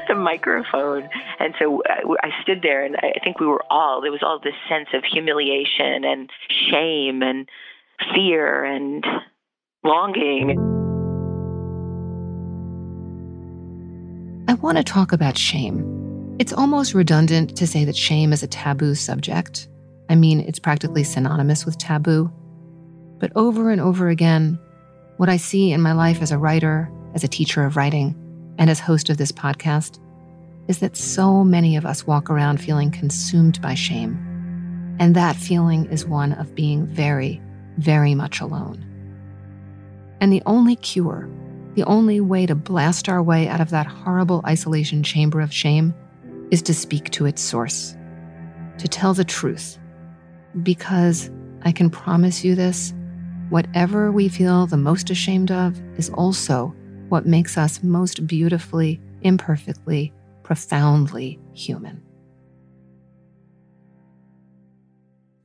the 0.08 0.14
microphone. 0.14 1.08
And 1.40 1.54
so 1.58 1.82
I, 1.86 2.28
I 2.28 2.42
stood 2.42 2.62
there, 2.62 2.84
and 2.84 2.96
I 2.96 3.14
think 3.24 3.40
we 3.40 3.46
were 3.46 3.64
all, 3.68 4.00
there 4.00 4.12
was 4.12 4.22
all 4.22 4.38
this 4.38 4.54
sense 4.68 4.88
of 4.94 5.02
humiliation 5.04 6.04
and 6.04 6.30
shame 6.70 7.22
and 7.22 7.48
fear 8.14 8.64
and 8.64 9.04
longing. 9.82 10.50
I 14.48 14.54
want 14.54 14.78
to 14.78 14.84
talk 14.84 15.10
about 15.10 15.36
shame. 15.36 16.36
It's 16.38 16.52
almost 16.52 16.94
redundant 16.94 17.56
to 17.56 17.66
say 17.66 17.84
that 17.84 17.96
shame 17.96 18.32
is 18.32 18.44
a 18.44 18.46
taboo 18.46 18.94
subject. 18.94 19.68
I 20.08 20.14
mean, 20.14 20.40
it's 20.40 20.58
practically 20.58 21.04
synonymous 21.04 21.66
with 21.66 21.78
taboo. 21.78 22.32
But 23.18 23.32
over 23.34 23.70
and 23.70 23.80
over 23.80 24.08
again, 24.08 24.58
what 25.16 25.28
I 25.28 25.36
see 25.36 25.72
in 25.72 25.80
my 25.80 25.92
life 25.92 26.22
as 26.22 26.30
a 26.30 26.38
writer, 26.38 26.90
as 27.14 27.24
a 27.24 27.28
teacher 27.28 27.64
of 27.64 27.76
writing, 27.76 28.14
and 28.58 28.70
as 28.70 28.78
host 28.78 29.10
of 29.10 29.16
this 29.16 29.32
podcast 29.32 29.98
is 30.68 30.80
that 30.80 30.96
so 30.96 31.44
many 31.44 31.76
of 31.76 31.86
us 31.86 32.06
walk 32.06 32.28
around 32.28 32.60
feeling 32.60 32.90
consumed 32.90 33.60
by 33.62 33.74
shame. 33.74 34.16
And 34.98 35.14
that 35.14 35.36
feeling 35.36 35.86
is 35.86 36.06
one 36.06 36.32
of 36.32 36.54
being 36.54 36.86
very, 36.86 37.40
very 37.78 38.14
much 38.14 38.40
alone. 38.40 38.84
And 40.20 40.32
the 40.32 40.42
only 40.46 40.76
cure, 40.76 41.28
the 41.74 41.84
only 41.84 42.20
way 42.20 42.46
to 42.46 42.54
blast 42.54 43.08
our 43.08 43.22
way 43.22 43.48
out 43.48 43.60
of 43.60 43.70
that 43.70 43.86
horrible 43.86 44.42
isolation 44.46 45.02
chamber 45.02 45.40
of 45.40 45.52
shame 45.52 45.94
is 46.50 46.62
to 46.62 46.74
speak 46.74 47.10
to 47.10 47.26
its 47.26 47.42
source, 47.42 47.94
to 48.78 48.88
tell 48.88 49.14
the 49.14 49.24
truth 49.24 49.78
because 50.62 51.30
I 51.62 51.72
can 51.72 51.90
promise 51.90 52.44
you 52.44 52.54
this 52.54 52.94
whatever 53.48 54.10
we 54.10 54.28
feel 54.28 54.66
the 54.66 54.76
most 54.76 55.10
ashamed 55.10 55.50
of 55.50 55.80
is 55.96 56.10
also 56.10 56.74
what 57.08 57.26
makes 57.26 57.56
us 57.56 57.82
most 57.82 58.26
beautifully, 58.26 59.00
imperfectly, 59.22 60.12
profoundly 60.42 61.38
human. 61.52 62.02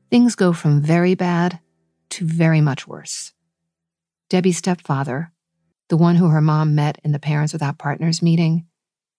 Things 0.10 0.36
go 0.36 0.52
from 0.52 0.82
very 0.82 1.16
bad 1.16 1.60
to 2.10 2.26
very 2.26 2.60
much 2.60 2.88
worse. 2.88 3.34
Debbie's 4.30 4.58
stepfather, 4.58 5.32
the 5.90 5.98
one 5.98 6.16
who 6.16 6.30
her 6.30 6.42
mom 6.42 6.74
met 6.76 7.00
in 7.04 7.12
the 7.12 7.20
Parents 7.20 7.54
Without 7.54 7.78
Partners 7.78 8.22
meeting, 8.22 8.66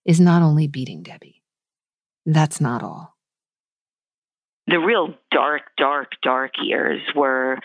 is 0.05 0.21
not 0.21 0.43
only 0.43 0.67
beating 0.67 1.03
Debbie. 1.03 1.43
That's 2.27 2.61
not 2.61 2.83
all 2.83 3.12
the 4.67 4.79
real 4.79 5.15
dark, 5.31 5.63
dark, 5.77 6.13
dark 6.23 6.53
years 6.63 7.01
were 7.15 7.59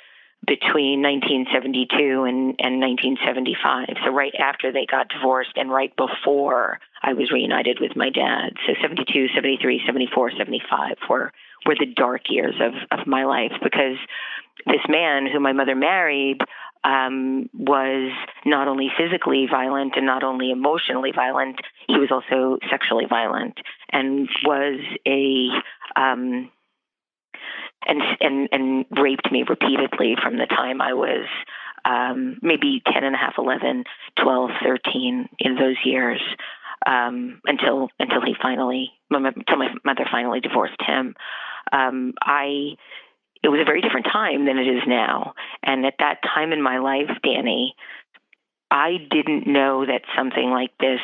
between 0.45 1.01
1972 1.01 2.23
and, 2.23 2.55
and 2.59 2.79
1975. 2.79 3.97
So 4.05 4.11
right 4.11 4.33
after 4.39 4.71
they 4.71 4.85
got 4.85 5.09
divorced 5.09 5.53
and 5.55 5.71
right 5.71 5.93
before 5.95 6.79
I 7.01 7.13
was 7.13 7.31
reunited 7.31 7.79
with 7.81 7.95
my 7.95 8.09
dad. 8.09 8.53
So 8.65 8.73
72, 8.81 9.27
73, 9.33 9.81
74, 9.85 10.31
75 10.37 10.97
were 11.09 11.31
were 11.65 11.75
the 11.77 11.87
dark 11.87 12.29
years 12.29 12.55
of, 12.61 12.73
of 12.97 13.07
my 13.07 13.25
life 13.25 13.51
because 13.61 13.97
this 14.65 14.81
man 14.87 15.27
who 15.27 15.39
my 15.39 15.53
mother 15.53 15.75
married 15.75 16.39
um, 16.83 17.49
was 17.53 18.11
not 18.45 18.67
only 18.67 18.89
physically 18.97 19.47
violent 19.49 19.93
and 19.97 20.05
not 20.05 20.23
only 20.23 20.51
emotionally 20.51 21.11
violent, 21.13 21.59
he 21.87 21.97
was 21.97 22.09
also 22.11 22.57
sexually 22.69 23.05
violent 23.09 23.59
and 23.91 24.29
was 24.45 24.79
a 25.05 25.49
um, 25.99 26.49
and 27.85 28.01
and 28.19 28.49
and 28.51 28.85
raped 28.91 29.31
me 29.31 29.43
repeatedly 29.47 30.15
from 30.21 30.37
the 30.37 30.45
time 30.45 30.81
I 30.81 30.93
was 30.93 31.27
um, 31.85 32.37
maybe 32.41 32.81
10 32.91 33.03
and 33.03 33.15
a 33.15 33.17
half, 33.17 33.35
11, 33.37 33.85
12, 34.21 34.49
13 34.61 35.29
in 35.39 35.55
those 35.55 35.77
years 35.85 36.19
um, 36.85 37.41
until 37.45 37.89
until 37.99 38.21
he 38.21 38.35
finally 38.41 38.91
until 39.09 39.57
my 39.57 39.73
mother 39.85 40.05
finally 40.11 40.39
divorced 40.39 40.81
him. 40.85 41.15
Um, 41.71 42.13
I 42.21 42.75
it 43.43 43.49
was 43.49 43.59
a 43.61 43.65
very 43.65 43.81
different 43.81 44.07
time 44.11 44.45
than 44.45 44.57
it 44.57 44.67
is 44.67 44.83
now, 44.87 45.33
and 45.63 45.85
at 45.85 45.95
that 45.99 46.19
time 46.23 46.51
in 46.51 46.61
my 46.61 46.79
life, 46.79 47.09
Dani, 47.23 47.69
I 48.69 48.97
didn't 49.09 49.47
know 49.47 49.85
that 49.85 50.01
something 50.17 50.49
like 50.49 50.71
this 50.79 50.99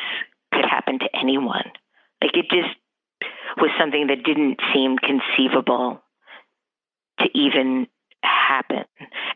could 0.52 0.64
happen 0.64 0.98
to 0.98 1.08
anyone. 1.18 1.70
Like 2.20 2.36
it 2.36 2.46
just 2.50 2.74
was 3.56 3.70
something 3.78 4.08
that 4.08 4.24
didn't 4.24 4.58
seem 4.72 4.96
conceivable 4.98 6.02
to 7.20 7.26
even 7.34 7.86
happen. 8.22 8.84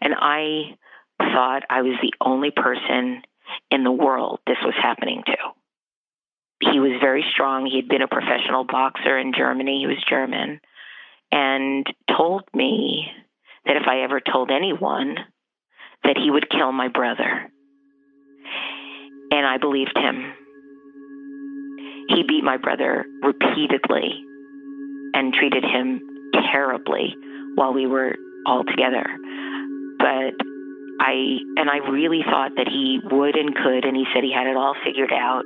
And 0.00 0.14
I 0.16 0.76
thought 1.18 1.64
I 1.68 1.82
was 1.82 1.96
the 2.00 2.14
only 2.20 2.50
person 2.50 3.22
in 3.70 3.84
the 3.84 3.92
world 3.92 4.40
this 4.46 4.58
was 4.64 4.74
happening 4.80 5.22
to. 5.26 6.70
He 6.72 6.80
was 6.80 6.98
very 7.00 7.24
strong. 7.32 7.66
He 7.66 7.76
had 7.76 7.88
been 7.88 8.02
a 8.02 8.08
professional 8.08 8.64
boxer 8.64 9.18
in 9.18 9.32
Germany. 9.36 9.80
He 9.80 9.86
was 9.86 10.04
German 10.08 10.60
and 11.30 11.86
told 12.16 12.42
me 12.54 13.06
that 13.64 13.76
if 13.76 13.86
I 13.86 14.02
ever 14.02 14.20
told 14.20 14.50
anyone 14.50 15.16
that 16.04 16.16
he 16.16 16.30
would 16.30 16.50
kill 16.50 16.72
my 16.72 16.88
brother. 16.88 17.50
And 19.30 19.46
I 19.46 19.58
believed 19.58 19.96
him. 19.96 20.32
He 22.08 22.22
beat 22.22 22.42
my 22.42 22.56
brother 22.56 23.04
repeatedly 23.22 24.24
and 25.14 25.34
treated 25.34 25.64
him 25.64 26.00
terribly 26.52 27.14
while 27.58 27.74
we 27.74 27.86
were 27.86 28.14
all 28.46 28.62
together. 28.62 29.04
But 29.98 30.38
I 31.02 31.42
and 31.58 31.68
I 31.68 31.78
really 31.90 32.22
thought 32.22 32.54
that 32.56 32.68
he 32.70 33.00
would 33.02 33.34
and 33.34 33.54
could, 33.54 33.84
and 33.84 33.96
he 33.96 34.06
said 34.14 34.22
he 34.22 34.32
had 34.32 34.46
it 34.46 34.56
all 34.56 34.74
figured 34.84 35.12
out. 35.12 35.44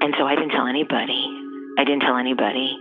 And 0.00 0.14
so 0.18 0.24
I 0.24 0.34
didn't 0.34 0.50
tell 0.50 0.66
anybody. 0.66 1.24
I 1.78 1.84
didn't 1.84 2.00
tell 2.00 2.18
anybody. 2.18 2.76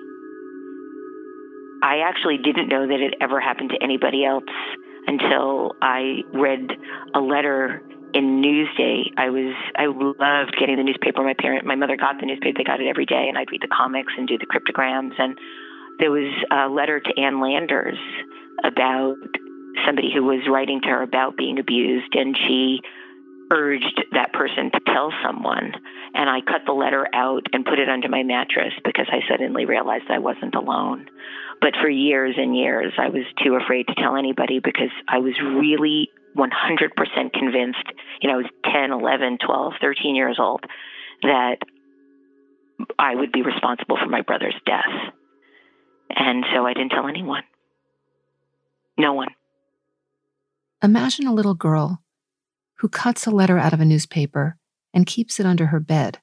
I 1.82 2.04
actually 2.06 2.38
didn't 2.38 2.68
know 2.68 2.86
that 2.86 3.00
it 3.00 3.16
ever 3.22 3.40
happened 3.40 3.72
to 3.72 3.82
anybody 3.82 4.26
else 4.26 4.44
until 5.08 5.76
I 5.82 6.22
read 6.34 6.70
a 7.16 7.20
letter 7.20 7.82
in 8.14 8.42
Newsday. 8.44 9.10
I 9.18 9.30
was 9.30 9.56
I 9.76 9.86
loved 9.88 10.56
getting 10.60 10.76
the 10.76 10.84
newspaper. 10.84 11.24
My 11.24 11.34
parent, 11.34 11.66
my 11.66 11.76
mother 11.76 11.96
got 11.96 12.20
the 12.20 12.26
newspaper. 12.26 12.58
They 12.58 12.64
got 12.64 12.82
it 12.82 12.88
every 12.88 13.06
day, 13.06 13.26
and 13.30 13.38
I'd 13.38 13.50
read 13.52 13.62
the 13.62 13.72
comics 13.72 14.14
and 14.18 14.28
do 14.28 14.38
the 14.38 14.46
cryptograms. 14.46 15.14
And 15.18 15.40
there 16.02 16.12
was 16.12 16.34
a 16.52 16.68
letter 16.68 17.00
to 17.00 17.22
Ann 17.22 17.40
Landers 17.40 17.98
about 18.64 19.16
somebody 19.86 20.10
who 20.14 20.24
was 20.24 20.42
writing 20.50 20.82
to 20.82 20.90
her 20.90 21.04
about 21.04 21.38
being 21.38 21.60
abused, 21.60 22.14
and 22.14 22.36
she 22.36 22.82
urged 23.52 24.02
that 24.14 24.34
person 24.34 24.72
to 24.72 24.80
tell 24.88 25.14
someone. 25.24 25.74
And 26.14 26.30
I 26.30 26.42
cut 26.42 26.62
the 26.66 26.74
letter 26.74 27.08
out 27.14 27.44
and 27.54 27.64
put 27.64 27.80
it 27.80 27.88
under 27.88 28.10
my 28.10 28.24
mattress 28.24 28.74
because 28.84 29.08
I 29.12 29.20
suddenly 29.30 29.66
realized 29.66 30.06
I 30.10 30.20
wasn't 30.20 30.56
alone. 30.56 31.08
But 31.62 31.76
for 31.80 31.90
years 31.90 32.36
and 32.36 32.58
years, 32.58 32.94
I 32.98 33.10
was 33.10 33.24
too 33.44 33.56
afraid 33.56 33.88
to 33.88 33.96
tell 33.96 34.16
anybody 34.16 34.60
because 34.60 34.92
I 35.08 35.20
was 35.20 35.36
really 35.40 36.10
100% 36.36 37.34
convinced, 37.34 37.86
you 38.22 38.30
know, 38.30 38.36
I 38.36 38.42
was 38.42 38.52
10, 38.66 38.92
11, 38.92 39.38
12, 39.46 39.74
13 39.80 40.16
years 40.16 40.38
old, 40.40 40.64
that 41.22 41.58
I 42.98 43.14
would 43.14 43.32
be 43.32 43.44
responsible 43.44 43.98
for 44.02 44.10
my 44.10 44.22
brother's 44.22 44.56
death. 44.66 45.14
And 46.16 46.46
so 46.54 46.66
I 46.66 46.74
didn't 46.74 46.92
tell 46.92 47.08
anyone. 47.08 47.44
No 48.98 49.14
one. 49.14 49.30
Imagine 50.84 51.28
a 51.28 51.34
little 51.34 51.54
girl 51.54 52.02
who 52.80 52.90
cuts 52.90 53.28
a 53.28 53.32
letter 53.32 53.58
out 53.58 53.74
of 53.74 53.80
a 53.80 53.86
newspaper 53.86 54.58
and 54.94 55.06
keeps 55.06 55.40
it 55.40 55.46
under 55.46 55.68
her 55.68 55.80
bed 55.80 56.20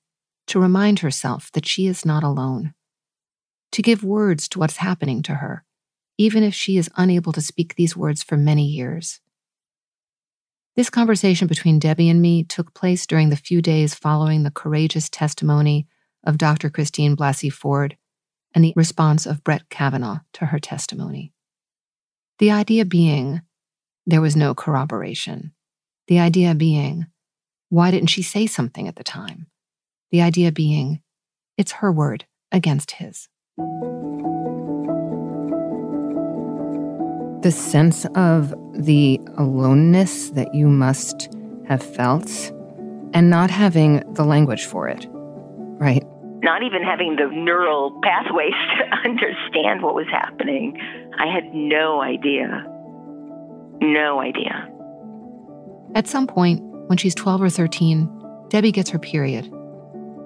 to 0.48 0.60
remind 0.60 1.00
herself 1.00 1.50
that 1.52 1.66
she 1.66 1.86
is 1.86 2.04
not 2.04 2.24
alone, 2.24 2.74
to 3.72 3.82
give 3.82 4.02
words 4.02 4.48
to 4.48 4.58
what's 4.58 4.78
happening 4.78 5.22
to 5.22 5.34
her, 5.34 5.64
even 6.16 6.42
if 6.42 6.54
she 6.54 6.76
is 6.76 6.90
unable 6.96 7.32
to 7.32 7.40
speak 7.40 7.74
these 7.74 7.96
words 7.96 8.22
for 8.22 8.36
many 8.36 8.64
years. 8.64 9.20
This 10.74 10.90
conversation 10.90 11.48
between 11.48 11.78
Debbie 11.78 12.08
and 12.08 12.22
me 12.22 12.44
took 12.44 12.74
place 12.74 13.06
during 13.06 13.30
the 13.30 13.36
few 13.36 13.60
days 13.60 13.94
following 13.94 14.42
the 14.42 14.50
courageous 14.50 15.08
testimony 15.08 15.86
of 16.24 16.38
Dr. 16.38 16.70
Christine 16.70 17.16
Blasey 17.16 17.52
Ford 17.52 17.96
and 18.54 18.64
the 18.64 18.72
response 18.76 19.26
of 19.26 19.44
Brett 19.44 19.68
Kavanaugh 19.68 20.20
to 20.34 20.46
her 20.46 20.58
testimony. 20.58 21.32
The 22.38 22.50
idea 22.50 22.84
being, 22.84 23.42
there 24.06 24.20
was 24.20 24.36
no 24.36 24.54
corroboration. 24.54 25.52
The 26.06 26.18
idea 26.18 26.54
being, 26.54 27.06
why 27.68 27.90
didn't 27.90 28.10
she 28.10 28.22
say 28.22 28.46
something 28.46 28.88
at 28.88 28.96
the 28.96 29.04
time? 29.04 29.46
The 30.10 30.22
idea 30.22 30.52
being, 30.52 31.00
it's 31.56 31.72
her 31.72 31.92
word 31.92 32.24
against 32.52 32.92
his. 32.92 33.28
the 37.42 37.52
sense 37.52 38.04
of 38.16 38.52
the 38.74 39.20
aloneness 39.36 40.30
that 40.30 40.52
you 40.54 40.68
must 40.68 41.28
have 41.66 41.82
felt 41.82 42.28
and 43.14 43.30
not 43.30 43.50
having 43.50 44.02
the 44.14 44.24
language 44.24 44.64
for 44.64 44.88
it, 44.88 45.06
right? 45.78 46.04
Not 46.42 46.62
even 46.62 46.82
having 46.82 47.16
the 47.16 47.26
neural 47.26 47.98
pathways 48.02 48.54
to 48.78 48.96
understand 49.08 49.82
what 49.82 49.94
was 49.94 50.06
happening. 50.10 50.78
I 51.18 51.26
had 51.26 51.52
no 51.52 52.00
idea. 52.00 52.64
No 53.80 54.20
idea. 54.20 54.68
At 55.94 56.06
some 56.06 56.26
point, 56.26 56.62
when 56.88 56.98
she's 56.98 57.14
12 57.14 57.42
or 57.42 57.50
13, 57.50 58.46
Debbie 58.48 58.72
gets 58.72 58.90
her 58.90 58.98
period. 58.98 59.46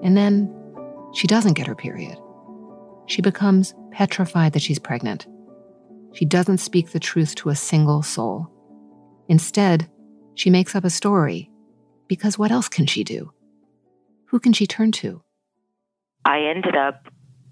And 0.03 0.17
then 0.17 0.53
she 1.13 1.27
doesn't 1.27 1.53
get 1.53 1.67
her 1.67 1.75
period. 1.75 2.17
She 3.07 3.21
becomes 3.21 3.73
petrified 3.91 4.53
that 4.53 4.61
she's 4.61 4.79
pregnant. 4.79 5.27
She 6.13 6.25
doesn't 6.25 6.59
speak 6.59 6.91
the 6.91 6.99
truth 6.99 7.35
to 7.35 7.49
a 7.49 7.55
single 7.55 8.01
soul. 8.01 8.49
Instead, 9.29 9.89
she 10.35 10.49
makes 10.49 10.75
up 10.75 10.83
a 10.83 10.89
story 10.89 11.49
because 12.07 12.37
what 12.37 12.51
else 12.51 12.67
can 12.67 12.85
she 12.85 13.03
do? 13.03 13.31
Who 14.27 14.39
can 14.39 14.53
she 14.53 14.67
turn 14.67 14.91
to? 14.93 15.23
I 16.25 16.43
ended 16.55 16.75
up 16.75 17.07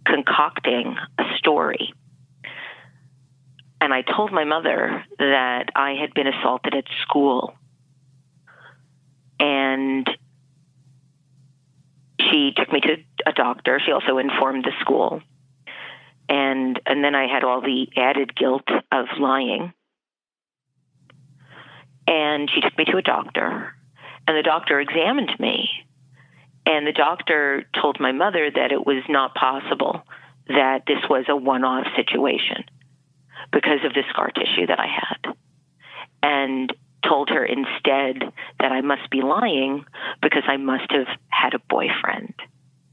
concocting 0.06 0.96
a 1.18 1.24
story. 1.38 1.94
And 3.80 3.94
I 3.94 4.04
told 4.04 4.32
my 4.32 4.44
mother 4.44 5.04
that 5.18 5.70
I 5.76 5.96
had 6.00 6.14
been 6.14 6.28
assaulted 6.28 6.76
at 6.76 6.86
school. 7.02 7.56
And 9.40 10.08
she 12.20 12.54
took 12.56 12.72
me 12.72 12.80
to 12.82 12.98
a 13.26 13.34
doctor. 13.34 13.82
She 13.84 13.92
also 13.92 14.20
informed 14.20 14.66
the 14.66 14.72
school. 14.80 15.22
And 16.30 16.80
and 16.86 17.04
then 17.04 17.16
I 17.16 17.28
had 17.28 17.44
all 17.44 17.62
the 17.62 17.88
added 17.98 18.36
guilt 18.36 18.68
of 18.92 19.06
lying. 19.20 19.74
And 22.08 22.50
she 22.54 22.62
took 22.62 22.78
me 22.78 22.86
to 22.86 22.98
a 22.98 23.02
doctor, 23.02 23.74
and 24.28 24.38
the 24.38 24.44
doctor 24.44 24.80
examined 24.80 25.32
me. 25.40 25.70
And 26.66 26.86
the 26.86 26.92
doctor 26.92 27.64
told 27.80 28.00
my 28.00 28.12
mother 28.12 28.50
that 28.54 28.72
it 28.72 28.86
was 28.86 29.04
not 29.10 29.34
possible 29.36 30.04
that 30.48 30.84
this 30.88 31.00
was 31.10 31.26
a 31.28 31.36
one 31.36 31.64
off 31.64 31.88
situation 31.96 32.64
because 33.52 33.80
of 33.86 33.94
the 33.94 34.04
scar 34.10 34.30
tissue 34.30 34.68
that 34.68 34.80
I 34.80 34.88
had. 34.88 35.34
And 36.24 36.72
told 37.08 37.30
her 37.30 37.44
instead 37.44 38.32
that 38.60 38.72
I 38.72 38.82
must 38.82 39.10
be 39.10 39.22
lying 39.22 39.86
because 40.22 40.44
I 40.48 40.58
must 40.58 40.92
have 40.92 41.08
had 41.30 41.54
a 41.54 41.60
boyfriend 41.70 42.34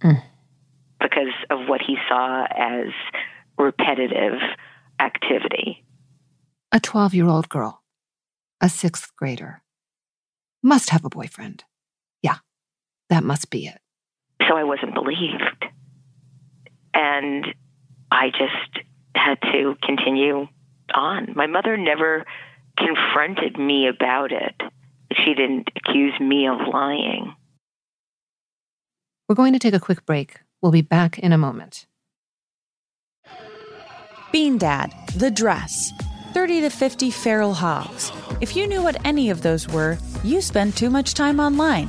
mm. 0.00 0.22
because 1.00 1.35
of 1.50 1.68
what 1.68 1.81
he 1.87 1.96
saw 2.09 2.44
as 2.44 2.88
repetitive 3.59 4.40
activity. 4.98 5.85
A 6.72 6.81
12 6.81 7.14
year 7.14 7.26
old 7.26 7.48
girl, 7.48 7.83
a 8.61 8.68
sixth 8.68 9.14
grader, 9.16 9.62
must 10.62 10.90
have 10.90 11.04
a 11.04 11.11
boyfriend. 11.11 11.64
Yeah, 13.10 13.16
that 13.16 13.24
must 13.24 13.50
be 13.50 13.66
it. 13.66 13.80
So 14.48 14.56
I 14.56 14.64
wasn't 14.64 14.94
believed. 14.94 15.64
And 16.94 17.46
I 18.10 18.30
just 18.30 18.84
had 19.14 19.38
to 19.52 19.76
continue 19.82 20.48
on. 20.94 21.32
My 21.34 21.46
mother 21.46 21.76
never 21.76 22.24
confronted 22.76 23.58
me 23.58 23.88
about 23.88 24.32
it. 24.32 24.54
She 25.12 25.34
didn't 25.34 25.68
accuse 25.76 26.18
me 26.20 26.46
of 26.46 26.58
lying. 26.72 27.34
We're 29.28 29.34
going 29.34 29.52
to 29.52 29.58
take 29.58 29.74
a 29.74 29.80
quick 29.80 30.06
break. 30.06 30.40
We'll 30.62 30.72
be 30.72 30.82
back 30.82 31.18
in 31.18 31.32
a 31.32 31.38
moment. 31.38 31.86
Bean 34.32 34.58
Dad, 34.58 34.94
The 35.16 35.30
Dress, 35.30 35.92
30 36.32 36.62
to 36.62 36.70
50 36.70 37.10
Feral 37.10 37.54
Hogs. 37.54 38.12
If 38.40 38.54
you 38.56 38.66
knew 38.66 38.82
what 38.82 39.04
any 39.06 39.30
of 39.30 39.42
those 39.42 39.68
were, 39.68 39.98
you 40.22 40.40
spend 40.40 40.76
too 40.76 40.90
much 40.90 41.14
time 41.14 41.40
online. 41.40 41.88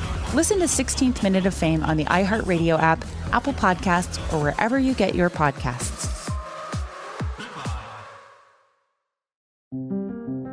Listen 0.33 0.59
to 0.59 0.65
16th 0.65 1.21
Minute 1.23 1.45
of 1.45 1.53
Fame 1.53 1.83
on 1.83 1.97
the 1.97 2.05
iHeartRadio 2.05 2.81
app, 2.81 3.03
Apple 3.33 3.51
Podcasts, 3.51 4.17
or 4.31 4.41
wherever 4.41 4.79
you 4.79 4.93
get 4.93 5.13
your 5.13 5.29
podcasts. 5.29 6.07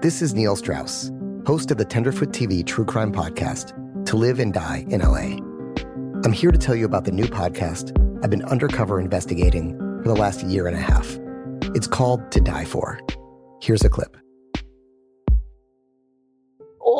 This 0.02 0.20
is 0.20 0.34
Neil 0.34 0.56
Strauss, 0.56 1.12
host 1.46 1.70
of 1.70 1.76
the 1.76 1.84
Tenderfoot 1.84 2.30
TV 2.30 2.66
True 2.66 2.84
Crime 2.84 3.12
Podcast, 3.12 3.72
To 4.06 4.16
Live 4.16 4.40
and 4.40 4.52
Die 4.52 4.84
in 4.88 5.00
LA. 5.00 5.38
I'm 6.24 6.32
here 6.32 6.50
to 6.50 6.58
tell 6.58 6.74
you 6.74 6.84
about 6.84 7.04
the 7.04 7.12
new 7.12 7.26
podcast 7.26 7.92
I've 8.24 8.30
been 8.30 8.44
undercover 8.46 8.98
investigating 8.98 9.78
for 10.02 10.08
the 10.08 10.16
last 10.16 10.42
year 10.42 10.66
and 10.66 10.76
a 10.76 10.80
half. 10.80 11.16
It's 11.76 11.86
called 11.86 12.32
To 12.32 12.40
Die 12.40 12.64
For. 12.64 12.98
Here's 13.62 13.84
a 13.84 13.88
clip. 13.88 14.16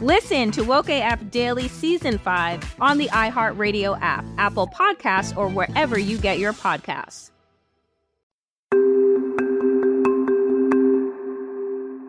Listen 0.00 0.52
to 0.52 0.62
Woke 0.62 0.90
AF 0.90 1.28
Daily 1.32 1.66
Season 1.66 2.18
5 2.18 2.76
on 2.80 2.98
the 2.98 3.08
iHeartRadio 3.08 4.00
app, 4.00 4.24
Apple 4.38 4.68
Podcasts, 4.68 5.36
or 5.36 5.48
wherever 5.48 5.98
you 5.98 6.18
get 6.18 6.38
your 6.38 6.52
podcasts. 6.52 7.32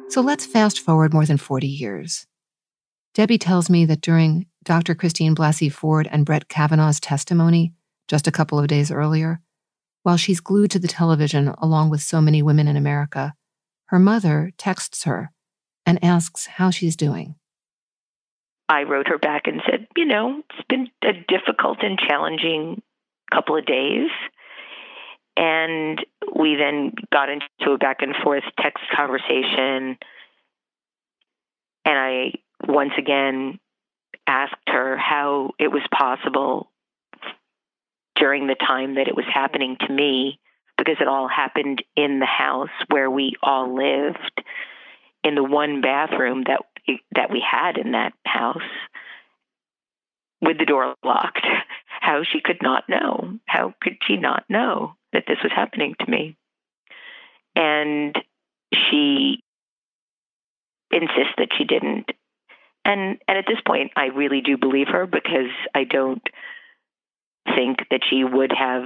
So 0.09 0.21
let's 0.21 0.45
fast 0.45 0.81
forward 0.81 1.15
more 1.15 1.25
than 1.25 1.37
40 1.37 1.65
years. 1.65 2.27
Debbie 3.15 3.39
tells 3.39 3.71
me 3.71 3.85
that 3.85 4.01
during 4.01 4.45
Dr. 4.63 4.93
Christine 4.93 5.33
Blasey 5.33 5.71
Ford 5.71 6.07
and 6.11 6.27
Brett 6.27 6.47
Kavanaugh's 6.47 6.99
testimony 6.99 7.73
just 8.07 8.27
a 8.27 8.31
couple 8.31 8.59
of 8.59 8.67
days 8.67 8.91
earlier, 8.91 9.41
while 10.03 10.17
she's 10.17 10.39
glued 10.39 10.69
to 10.71 10.79
the 10.79 10.87
television 10.87 11.47
along 11.57 11.89
with 11.89 12.03
so 12.03 12.21
many 12.21 12.43
women 12.43 12.67
in 12.67 12.77
America, 12.77 13.33
her 13.85 13.97
mother 13.97 14.51
texts 14.59 15.05
her 15.05 15.31
and 15.87 16.03
asks 16.03 16.45
how 16.45 16.69
she's 16.69 16.95
doing. 16.95 17.33
I 18.69 18.83
wrote 18.83 19.07
her 19.07 19.17
back 19.17 19.47
and 19.47 19.61
said, 19.69 19.87
you 19.97 20.05
know, 20.05 20.43
it's 20.49 20.67
been 20.69 20.89
a 21.03 21.13
difficult 21.27 21.79
and 21.81 21.97
challenging 21.97 22.81
couple 23.33 23.57
of 23.57 23.65
days. 23.65 24.11
And 25.35 26.05
we 26.35 26.55
then 26.55 26.93
got 27.11 27.29
into 27.29 27.71
a 27.71 27.77
back 27.79 27.97
and 28.01 28.15
forth 28.23 28.43
text 28.59 28.83
conversation. 28.95 29.97
And 31.83 31.97
I 31.97 32.33
once 32.67 32.91
again 32.97 33.59
asked 34.27 34.53
her 34.67 34.97
how 34.97 35.51
it 35.57 35.71
was 35.71 35.81
possible 35.91 36.69
during 38.15 38.45
the 38.45 38.55
time 38.55 38.95
that 38.95 39.07
it 39.07 39.15
was 39.15 39.25
happening 39.33 39.77
to 39.79 39.91
me, 39.91 40.39
because 40.77 40.97
it 40.99 41.07
all 41.07 41.27
happened 41.27 41.81
in 41.95 42.19
the 42.19 42.27
house 42.27 42.69
where 42.89 43.09
we 43.09 43.33
all 43.41 43.75
lived, 43.75 44.43
in 45.23 45.35
the 45.35 45.43
one 45.43 45.81
bathroom 45.81 46.43
that 46.47 46.61
that 47.15 47.31
we 47.31 47.43
had 47.45 47.77
in 47.77 47.91
that 47.91 48.13
house, 48.25 48.57
with 50.41 50.57
the 50.57 50.65
door 50.65 50.95
locked. 51.03 51.45
How 52.01 52.23
she 52.23 52.39
could 52.41 52.61
not 52.61 52.87
know? 52.87 53.39
How 53.45 53.73
could 53.81 53.97
she 54.07 54.15
not 54.17 54.45
know? 54.49 54.95
that 55.13 55.23
this 55.27 55.37
was 55.43 55.51
happening 55.55 55.95
to 55.99 56.09
me. 56.09 56.35
And 57.55 58.15
she 58.73 59.43
insists 60.91 61.33
that 61.37 61.49
she 61.57 61.65
didn't. 61.65 62.09
And 62.85 63.19
and 63.27 63.37
at 63.37 63.45
this 63.47 63.59
point 63.65 63.91
I 63.95 64.05
really 64.05 64.41
do 64.41 64.57
believe 64.57 64.87
her 64.89 65.05
because 65.05 65.51
I 65.73 65.83
don't 65.83 66.21
think 67.55 67.79
that 67.91 68.01
she 68.09 68.23
would 68.23 68.51
have 68.57 68.85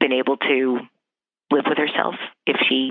been 0.00 0.12
able 0.12 0.36
to 0.36 0.80
live 1.50 1.64
with 1.68 1.78
herself 1.78 2.14
if 2.46 2.56
she 2.68 2.90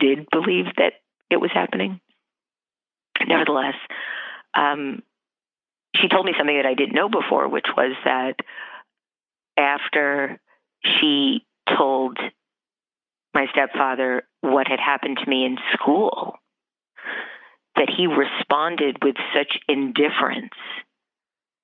did 0.00 0.26
believe 0.30 0.66
that 0.76 0.94
it 1.30 1.36
was 1.36 1.50
happening. 1.52 2.00
Nevertheless, 3.28 3.74
um, 4.54 5.02
she 5.96 6.08
told 6.08 6.26
me 6.26 6.32
something 6.36 6.56
that 6.56 6.66
I 6.66 6.74
didn't 6.74 6.94
know 6.94 7.08
before, 7.08 7.48
which 7.48 7.66
was 7.76 7.94
that 8.04 8.36
after 9.56 10.40
she 10.84 11.44
told 11.76 12.18
my 13.34 13.46
stepfather 13.52 14.22
what 14.40 14.66
had 14.68 14.80
happened 14.80 15.18
to 15.22 15.30
me 15.30 15.44
in 15.44 15.58
school, 15.74 16.36
that 17.76 17.88
he 17.88 18.06
responded 18.06 18.98
with 19.02 19.16
such 19.34 19.58
indifference 19.68 20.54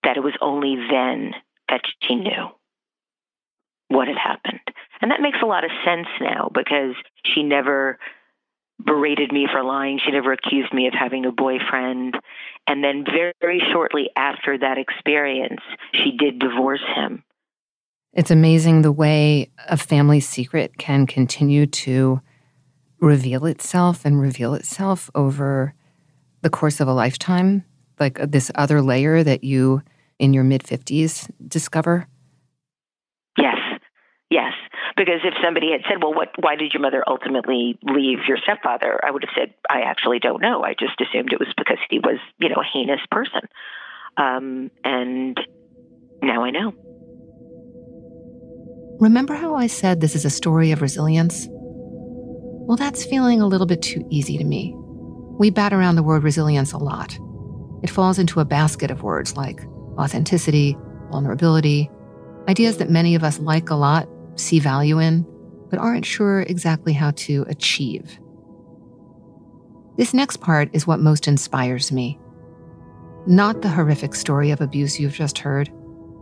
that 0.02 0.16
it 0.16 0.22
was 0.22 0.34
only 0.40 0.76
then 0.90 1.34
that 1.68 1.82
she 2.02 2.14
knew 2.14 2.48
what 3.88 4.08
had 4.08 4.16
happened. 4.16 4.60
And 5.00 5.10
that 5.10 5.20
makes 5.20 5.38
a 5.42 5.46
lot 5.46 5.64
of 5.64 5.70
sense 5.84 6.08
now 6.20 6.50
because 6.52 6.94
she 7.24 7.42
never 7.42 7.98
berated 8.84 9.32
me 9.32 9.46
for 9.50 9.62
lying. 9.62 9.98
She 10.04 10.12
never 10.12 10.32
accused 10.32 10.72
me 10.72 10.86
of 10.86 10.94
having 10.94 11.24
a 11.24 11.32
boyfriend. 11.32 12.16
And 12.66 12.82
then, 12.82 13.04
very, 13.04 13.32
very 13.40 13.62
shortly 13.72 14.10
after 14.16 14.58
that 14.58 14.78
experience, 14.78 15.60
she 15.92 16.16
did 16.16 16.38
divorce 16.38 16.84
him. 16.94 17.22
It's 18.12 18.30
amazing 18.30 18.82
the 18.82 18.92
way 18.92 19.50
a 19.68 19.76
family 19.76 20.20
secret 20.20 20.78
can 20.78 21.06
continue 21.06 21.66
to 21.66 22.20
reveal 22.98 23.44
itself 23.44 24.04
and 24.04 24.20
reveal 24.20 24.54
itself 24.54 25.10
over 25.14 25.74
the 26.40 26.50
course 26.50 26.80
of 26.80 26.88
a 26.88 26.94
lifetime, 26.94 27.64
like 28.00 28.18
uh, 28.18 28.26
this 28.26 28.50
other 28.54 28.80
layer 28.80 29.22
that 29.22 29.44
you 29.44 29.82
in 30.18 30.32
your 30.32 30.44
mid 30.44 30.62
50s 30.62 31.30
discover? 31.46 32.08
Yes. 33.36 33.56
Yes. 34.30 34.52
Because 34.96 35.20
if 35.24 35.34
somebody 35.44 35.72
had 35.72 35.82
said, 35.88 36.02
well, 36.02 36.14
what, 36.14 36.30
why 36.40 36.56
did 36.56 36.72
your 36.72 36.80
mother 36.80 37.04
ultimately 37.06 37.78
leave 37.82 38.20
your 38.26 38.38
stepfather? 38.42 38.98
I 39.04 39.10
would 39.10 39.24
have 39.24 39.34
said, 39.36 39.54
I 39.68 39.82
actually 39.82 40.20
don't 40.20 40.40
know. 40.40 40.64
I 40.64 40.72
just 40.72 40.98
assumed 41.00 41.32
it 41.32 41.38
was 41.38 41.52
because 41.56 41.78
he 41.90 41.98
was, 41.98 42.18
you 42.38 42.48
know, 42.48 42.56
a 42.56 42.64
heinous 42.64 43.00
person. 43.10 43.42
Um, 44.16 44.70
and 44.84 45.38
now 46.22 46.44
I 46.44 46.50
know. 46.50 46.72
Remember 48.98 49.34
how 49.34 49.54
I 49.54 49.66
said 49.66 50.00
this 50.00 50.14
is 50.14 50.24
a 50.24 50.30
story 50.30 50.72
of 50.72 50.80
resilience? 50.80 51.46
Well, 51.50 52.78
that's 52.78 53.04
feeling 53.04 53.42
a 53.42 53.46
little 53.46 53.66
bit 53.66 53.82
too 53.82 54.06
easy 54.10 54.38
to 54.38 54.44
me. 54.44 54.74
We 55.38 55.50
bat 55.50 55.74
around 55.74 55.96
the 55.96 56.02
word 56.02 56.22
resilience 56.22 56.72
a 56.72 56.78
lot. 56.78 57.18
It 57.82 57.90
falls 57.90 58.18
into 58.18 58.40
a 58.40 58.46
basket 58.46 58.90
of 58.90 59.02
words 59.02 59.36
like 59.36 59.60
authenticity, 59.98 60.74
vulnerability, 61.10 61.90
ideas 62.48 62.78
that 62.78 62.88
many 62.88 63.14
of 63.14 63.22
us 63.22 63.38
like 63.38 63.68
a 63.68 63.74
lot, 63.74 64.08
see 64.36 64.58
value 64.58 64.98
in, 64.98 65.26
but 65.70 65.78
aren't 65.78 66.06
sure 66.06 66.40
exactly 66.42 66.92
how 66.92 67.10
to 67.12 67.44
achieve. 67.48 68.18
This 69.96 70.12
next 70.12 70.40
part 70.40 70.68
is 70.72 70.86
what 70.86 71.00
most 71.00 71.26
inspires 71.26 71.90
me. 71.90 72.18
Not 73.26 73.62
the 73.62 73.68
horrific 73.68 74.14
story 74.14 74.50
of 74.50 74.60
abuse 74.60 75.00
you've 75.00 75.14
just 75.14 75.38
heard, 75.38 75.70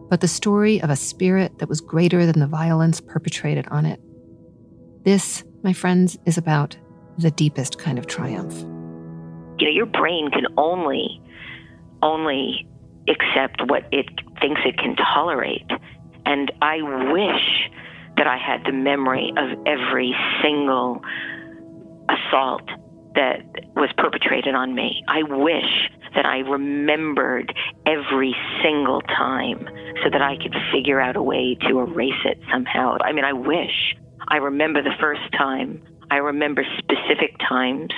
but 0.09 0.20
the 0.20 0.29
story 0.29 0.81
of 0.81 0.90
a 0.90 0.96
spirit 0.96 1.59
that 1.59 1.68
was 1.68 1.81
greater 1.81 2.24
than 2.24 2.38
the 2.38 2.46
violence 2.46 3.00
perpetrated 3.00 3.66
on 3.68 3.85
it. 3.85 4.00
This, 5.05 5.44
my 5.62 5.72
friends, 5.72 6.16
is 6.24 6.38
about 6.38 6.76
the 7.18 7.30
deepest 7.30 7.78
kind 7.78 7.99
of 7.99 8.07
triumph. 8.07 8.55
You 9.59 9.66
know, 9.66 9.72
your 9.72 9.86
brain 9.86 10.30
can 10.30 10.47
only, 10.57 11.20
only 12.03 12.66
accept 13.09 13.61
what 13.68 13.84
it 13.93 14.07
thinks 14.41 14.61
it 14.64 14.78
can 14.78 14.97
tolerate. 14.97 15.70
And 16.26 16.51
I 16.62 16.80
wish 17.12 17.70
that 18.16 18.26
I 18.26 18.38
had 18.38 18.64
the 18.64 18.72
memory 18.72 19.32
of 19.36 19.58
every 19.66 20.14
single 20.42 21.00
assault 22.08 22.68
that 23.14 23.42
was 23.76 23.90
perpetrated 23.96 24.54
on 24.54 24.74
me. 24.74 25.02
I 25.08 25.22
wish 25.22 25.90
that 26.14 26.26
I 26.26 26.38
remembered 26.38 27.54
every 27.86 28.34
single 28.62 29.00
time 29.02 29.66
so 30.02 30.10
that 30.10 30.22
I 30.22 30.36
could 30.36 30.54
figure 30.72 31.00
out 31.00 31.16
a 31.16 31.22
way 31.22 31.56
to 31.68 31.80
erase 31.80 32.20
it 32.24 32.38
somehow. 32.52 32.98
I 33.00 33.12
mean, 33.12 33.24
I 33.24 33.32
wish. 33.32 33.96
I 34.28 34.36
remember 34.36 34.82
the 34.82 34.94
first 35.00 35.22
time. 35.32 35.82
I 36.10 36.16
remember 36.16 36.64
specific 36.78 37.38
times. 37.48 37.92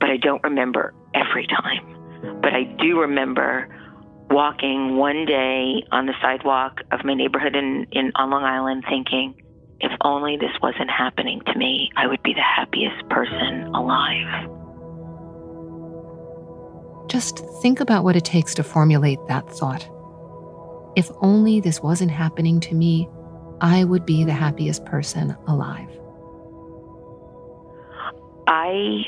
but 0.00 0.10
I 0.10 0.16
don't 0.16 0.42
remember 0.42 0.94
every 1.14 1.46
time. 1.46 2.40
But 2.40 2.52
I 2.54 2.64
do 2.64 3.00
remember 3.00 3.68
walking 4.30 4.96
one 4.96 5.24
day 5.24 5.82
on 5.90 6.06
the 6.06 6.12
sidewalk 6.20 6.80
of 6.92 7.04
my 7.04 7.14
neighborhood 7.14 7.56
in, 7.56 7.86
in 7.92 8.12
on 8.14 8.30
Long 8.30 8.44
Island 8.44 8.84
thinking, 8.88 9.34
if 9.80 9.92
only 10.00 10.36
this 10.36 10.50
wasn't 10.60 10.90
happening 10.90 11.40
to 11.46 11.58
me, 11.58 11.90
I 11.96 12.06
would 12.06 12.22
be 12.22 12.34
the 12.34 12.42
happiest 12.42 13.08
person 13.08 13.64
alive. 13.74 14.50
Just 17.08 17.38
think 17.62 17.80
about 17.80 18.04
what 18.04 18.16
it 18.16 18.24
takes 18.24 18.54
to 18.54 18.62
formulate 18.62 19.18
that 19.28 19.48
thought. 19.50 19.88
If 20.96 21.10
only 21.22 21.60
this 21.60 21.80
wasn't 21.80 22.10
happening 22.10 22.60
to 22.60 22.74
me, 22.74 23.08
I 23.60 23.84
would 23.84 24.04
be 24.04 24.24
the 24.24 24.32
happiest 24.32 24.84
person 24.84 25.36
alive. 25.46 25.88
I 28.46 29.04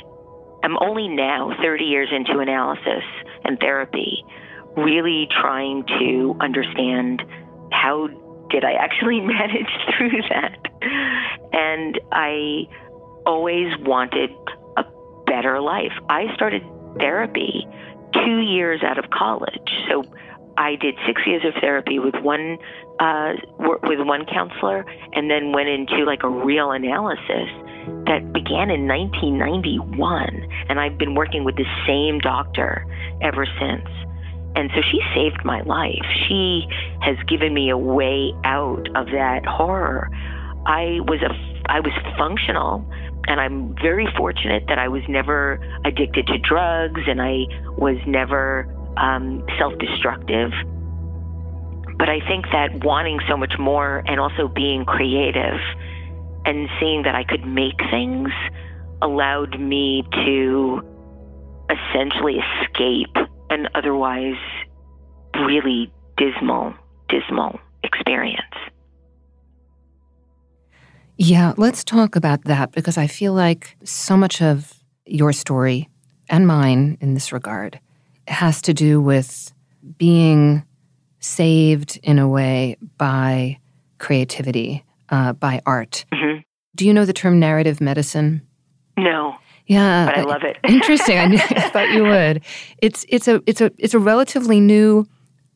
am 0.62 0.76
only 0.80 1.08
now, 1.08 1.52
30 1.60 1.84
years 1.84 2.08
into 2.12 2.38
analysis 2.38 3.04
and 3.44 3.58
therapy, 3.58 4.24
really 4.76 5.26
trying 5.40 5.84
to 5.98 6.36
understand 6.40 7.22
how 7.72 8.08
did 8.50 8.64
I 8.64 8.72
actually 8.72 9.20
manage 9.20 9.70
through 9.96 10.22
that. 10.30 10.58
And 11.52 12.00
I 12.12 12.68
always 13.26 13.68
wanted 13.80 14.30
a 14.76 14.84
better 15.26 15.60
life. 15.60 15.92
I 16.08 16.32
started 16.34 16.62
therapy 16.98 17.66
two 18.14 18.40
years 18.40 18.82
out 18.82 18.98
of 18.98 19.10
college. 19.10 19.70
So 19.88 20.04
I 20.56 20.76
did 20.76 20.94
six 21.06 21.22
years 21.26 21.42
of 21.44 21.54
therapy 21.60 21.98
with 21.98 22.14
one 22.22 22.58
uh, 22.98 23.32
with 23.58 24.00
one 24.00 24.26
counselor, 24.26 24.84
and 25.14 25.30
then 25.30 25.52
went 25.52 25.68
into 25.68 26.04
like 26.04 26.22
a 26.22 26.28
real 26.28 26.70
analysis 26.70 27.48
that 28.06 28.32
began 28.34 28.68
in 28.70 28.86
1991, 28.86 30.46
and 30.68 30.78
I've 30.78 30.98
been 30.98 31.14
working 31.14 31.44
with 31.44 31.56
the 31.56 31.64
same 31.86 32.18
doctor 32.18 32.84
ever 33.22 33.46
since. 33.58 33.88
And 34.56 34.70
so 34.74 34.82
she 34.90 35.00
saved 35.14 35.44
my 35.44 35.62
life. 35.62 36.04
She 36.28 36.66
has 37.00 37.16
given 37.28 37.54
me 37.54 37.70
a 37.70 37.78
way 37.78 38.32
out 38.44 38.88
of 38.96 39.06
that 39.06 39.46
horror. 39.46 40.10
I 40.66 40.98
was 41.06 41.22
a 41.22 41.32
I 41.70 41.80
was 41.80 41.92
functional 42.18 42.84
and 43.28 43.40
I'm 43.40 43.74
very 43.80 44.08
fortunate 44.16 44.64
that 44.68 44.78
I 44.78 44.88
was 44.88 45.02
never 45.08 45.60
addicted 45.84 46.26
to 46.26 46.38
drugs 46.38 47.00
and 47.06 47.22
I 47.22 47.46
was 47.78 47.96
never 48.06 48.66
um, 48.96 49.44
self 49.58 49.74
destructive. 49.78 50.50
But 51.96 52.08
I 52.08 52.20
think 52.26 52.46
that 52.52 52.82
wanting 52.82 53.20
so 53.28 53.36
much 53.36 53.52
more 53.58 54.02
and 54.06 54.18
also 54.18 54.48
being 54.48 54.84
creative 54.84 55.60
and 56.44 56.68
seeing 56.80 57.02
that 57.02 57.14
I 57.14 57.24
could 57.24 57.46
make 57.46 57.78
things 57.90 58.30
allowed 59.02 59.60
me 59.60 60.02
to 60.24 60.82
essentially 61.70 62.38
escape 62.40 63.14
an 63.50 63.68
otherwise 63.74 64.38
really 65.34 65.92
dismal, 66.16 66.74
dismal 67.08 67.60
experience. 67.82 68.40
Yeah, 71.16 71.52
let's 71.58 71.84
talk 71.84 72.16
about 72.16 72.44
that 72.44 72.72
because 72.72 72.96
I 72.96 73.06
feel 73.06 73.34
like 73.34 73.76
so 73.84 74.16
much 74.16 74.40
of 74.40 74.72
your 75.04 75.32
story 75.32 75.88
and 76.30 76.46
mine 76.46 76.96
in 77.00 77.12
this 77.14 77.32
regard 77.32 77.78
has 78.26 78.62
to 78.62 78.72
do 78.72 79.00
with 79.00 79.52
being 79.98 80.64
saved 81.18 82.00
in 82.02 82.18
a 82.18 82.28
way 82.28 82.76
by 82.96 83.58
creativity, 83.98 84.84
uh, 85.10 85.34
by 85.34 85.60
art. 85.66 86.06
Mm-hmm. 86.12 86.40
Do 86.76 86.86
you 86.86 86.94
know 86.94 87.04
the 87.04 87.12
term 87.12 87.38
narrative 87.38 87.80
medicine? 87.80 88.46
No. 88.96 89.36
Yeah, 89.70 90.06
but 90.06 90.18
I 90.18 90.22
love 90.22 90.42
it. 90.42 90.58
interesting. 90.68 91.16
I, 91.16 91.34
I 91.34 91.36
thought 91.72 91.90
you 91.90 92.02
would. 92.02 92.42
It's 92.78 93.06
it's 93.08 93.28
a 93.28 93.40
it's 93.46 93.60
a 93.60 93.70
it's 93.78 93.94
a 93.94 94.00
relatively 94.00 94.58
new 94.58 95.06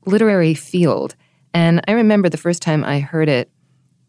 literary 0.06 0.54
field, 0.54 1.16
and 1.52 1.82
I 1.88 1.92
remember 1.92 2.28
the 2.28 2.36
first 2.36 2.62
time 2.62 2.84
I 2.84 3.00
heard 3.00 3.28
it, 3.28 3.50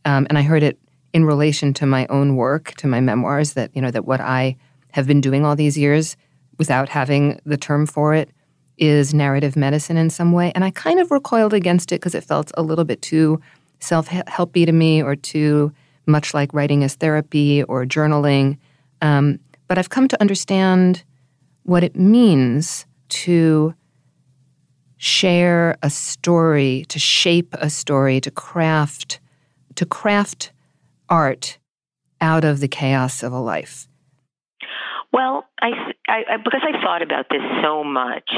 um, 0.06 0.28
and 0.30 0.38
I 0.38 0.44
heard 0.44 0.62
it 0.62 0.78
in 1.12 1.26
relation 1.26 1.74
to 1.74 1.88
my 1.88 2.06
own 2.12 2.36
work, 2.36 2.76
to 2.76 2.88
my 2.88 3.02
memoirs. 3.02 3.54
That 3.54 3.72
you 3.76 3.82
know 3.82 3.90
that 3.90 4.06
what 4.06 4.22
I 4.22 4.58
have 4.92 5.08
been 5.08 5.22
doing 5.22 5.44
all 5.44 5.56
these 5.56 5.76
years 5.76 6.16
without 6.60 6.88
having 6.88 7.42
the 7.44 7.58
term 7.58 7.88
for 7.88 8.14
it 8.14 8.30
is 8.78 9.12
narrative 9.12 9.56
medicine 9.56 9.98
in 9.98 10.12
some 10.12 10.34
way, 10.34 10.52
and 10.54 10.64
I 10.64 10.70
kind 10.70 11.00
of 11.00 11.10
recoiled 11.10 11.56
against 11.56 11.92
it 11.92 11.96
because 11.96 12.14
it 12.14 12.24
felt 12.24 12.52
a 12.56 12.62
little 12.62 12.86
bit 12.86 13.02
too 13.02 13.42
self 13.80 14.08
helpy 14.10 14.68
to 14.68 14.72
me, 14.72 15.02
or 15.02 15.16
too 15.16 15.74
much 16.06 16.36
like 16.36 16.54
writing 16.54 16.84
as 16.84 16.94
therapy 16.94 17.64
or 17.64 17.86
journaling. 17.86 18.60
Um, 19.02 19.40
but 19.68 19.78
I've 19.78 19.90
come 19.90 20.08
to 20.08 20.22
understand 20.22 21.04
what 21.64 21.84
it 21.84 21.96
means 21.96 22.86
to 23.10 23.74
share 24.98 25.78
a 25.82 25.90
story, 25.90 26.86
to 26.90 27.00
shape 27.00 27.54
a 27.60 27.70
story, 27.70 28.22
to 28.22 28.32
craft 28.32 29.20
to 29.76 29.86
craft 29.86 30.52
art 31.10 31.58
out 32.22 32.44
of 32.46 32.60
the 32.60 32.68
chaos 32.68 33.24
of 33.24 33.34
a 33.34 33.40
life. 33.40 33.88
Well, 35.12 35.46
I, 35.62 35.72
I, 36.08 36.38
because 36.44 36.62
I 36.64 36.82
thought 36.82 37.02
about 37.02 37.26
this 37.30 37.42
so 37.62 37.84
much, 37.84 38.30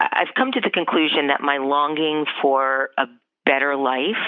I've 0.00 0.34
come 0.36 0.52
to 0.52 0.60
the 0.60 0.70
conclusion 0.70 1.28
that 1.28 1.40
my 1.40 1.58
longing 1.58 2.26
for 2.42 2.90
a 2.98 3.06
better 3.46 3.76
life 3.76 4.22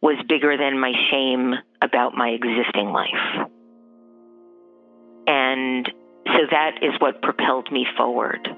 was 0.00 0.16
bigger 0.28 0.56
than 0.56 0.78
my 0.78 0.92
shame 1.10 1.54
about 1.80 2.14
my 2.14 2.28
existing 2.28 2.88
life. 2.88 3.48
And 5.26 5.86
so 6.26 6.40
that 6.50 6.82
is 6.82 6.92
what 6.98 7.22
propelled 7.22 7.70
me 7.70 7.86
forward. 7.96 8.48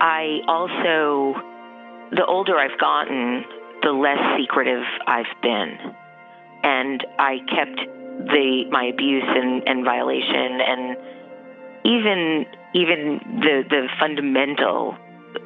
I 0.00 0.40
also, 0.48 1.40
the 2.10 2.24
older 2.26 2.56
I've 2.56 2.78
gotten, 2.78 3.44
the 3.82 3.92
less 3.92 4.18
secretive 4.38 4.82
I've 5.06 5.32
been. 5.42 5.78
And 6.64 7.04
I 7.18 7.38
kept 7.48 7.80
the 8.18 8.64
my 8.70 8.84
abuse 8.84 9.24
and, 9.26 9.66
and 9.66 9.84
violation 9.84 10.60
and 10.60 10.96
even 11.84 12.46
even 12.74 13.20
the 13.40 13.64
the 13.68 13.88
fundamental 13.98 14.96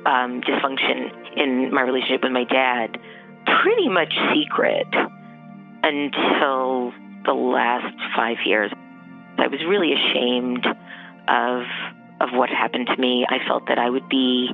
um, 0.04 0.42
dysfunction 0.42 1.10
in 1.36 1.72
my 1.72 1.82
relationship 1.82 2.22
with 2.22 2.32
my 2.32 2.44
dad 2.44 2.98
pretty 3.62 3.88
much 3.88 4.12
secret 4.34 4.88
until 5.82 6.92
the 7.24 7.32
last 7.32 7.94
five 8.14 8.36
years. 8.44 8.72
I 9.38 9.48
was 9.48 9.60
really 9.68 9.92
ashamed 9.92 10.66
of 11.28 11.62
of 12.20 12.30
what 12.32 12.48
happened 12.48 12.86
to 12.86 12.96
me. 12.96 13.26
I 13.28 13.46
felt 13.46 13.68
that 13.68 13.78
I 13.78 13.90
would 13.90 14.08
be 14.08 14.48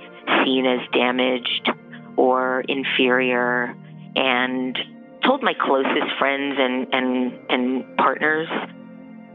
seen 0.45 0.67
as 0.67 0.81
damaged 0.93 1.71
or 2.17 2.65
inferior 2.69 3.75
and 4.17 4.77
told 5.25 5.43
my 5.43 5.55
closest 5.55 6.19
friends 6.19 6.57
and, 6.59 6.87
and, 6.93 7.33
and 7.49 7.97
partners, 7.97 8.49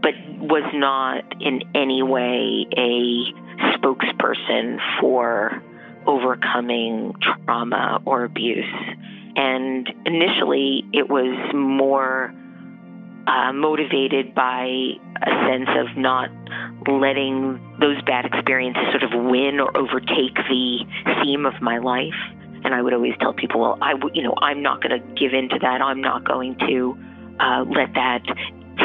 but 0.02 0.14
was 0.40 0.70
not 0.74 1.24
in 1.42 1.62
any 1.74 2.04
way 2.04 2.66
a 2.76 3.78
spokesperson 3.78 4.78
for 5.00 5.64
overcoming 6.06 7.14
trauma 7.22 8.02
or 8.06 8.24
abuse. 8.24 8.66
And 9.36 9.88
initially, 10.06 10.84
it 10.94 11.10
was 11.10 11.54
more 11.54 12.34
uh, 13.28 13.54
motivated 13.54 14.34
by 14.34 14.94
a 15.28 15.48
sense 15.48 15.70
of 15.78 15.98
not 15.98 16.30
letting 16.88 17.60
those 17.80 18.02
bad 18.04 18.26
experiences 18.26 18.84
sort 18.92 19.04
of 19.04 19.12
win 19.14 19.60
or 19.60 19.76
overtake 19.78 20.36
the 20.50 20.86
theme 21.22 21.46
of 21.46 21.54
my 21.62 21.78
life. 21.78 22.18
And 22.64 22.74
I 22.74 22.82
would 22.82 22.94
always 22.94 23.14
tell 23.20 23.34
people, 23.34 23.62
well, 23.62 23.78
I, 23.82 23.94
you 24.14 24.24
know, 24.24 24.34
I'm 24.42 24.62
not 24.62 24.82
going 24.82 25.00
to 25.00 25.06
give 25.20 25.34
in 25.34 25.50
to 25.50 25.60
that. 25.60 25.82
I'm 25.82 26.02
not 26.02 26.24
going 26.24 26.58
to 26.68 26.98
uh, 27.40 27.66
let 27.68 27.94
that 27.94 28.24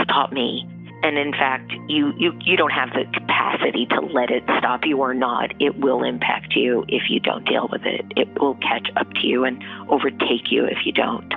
stop 0.05 0.33
me. 0.33 0.69
And 1.03 1.19
in 1.19 1.33
fact, 1.33 1.73
you, 1.89 2.13
you, 2.17 2.33
you 2.45 2.57
don't 2.57 2.71
have 2.71 2.91
the 2.91 3.05
capacity 3.13 3.87
to 3.87 4.01
let 4.01 4.31
it 4.31 4.45
stop 4.59 4.83
you 4.85 4.99
or 4.99 5.15
not. 5.15 5.51
It 5.61 5.79
will 5.79 6.05
impact 6.05 6.55
you 6.55 6.85
if 6.87 7.11
you 7.11 7.19
don't 7.19 7.45
deal 7.45 7.69
with 7.73 7.83
it. 7.85 8.05
It 8.17 8.41
will 8.41 8.55
catch 8.57 8.89
up 8.97 9.11
to 9.15 9.27
you 9.27 9.45
and 9.45 9.63
overtake 9.89 10.51
you 10.53 10.65
if 10.65 10.79
you 10.85 10.93
don't 10.93 11.33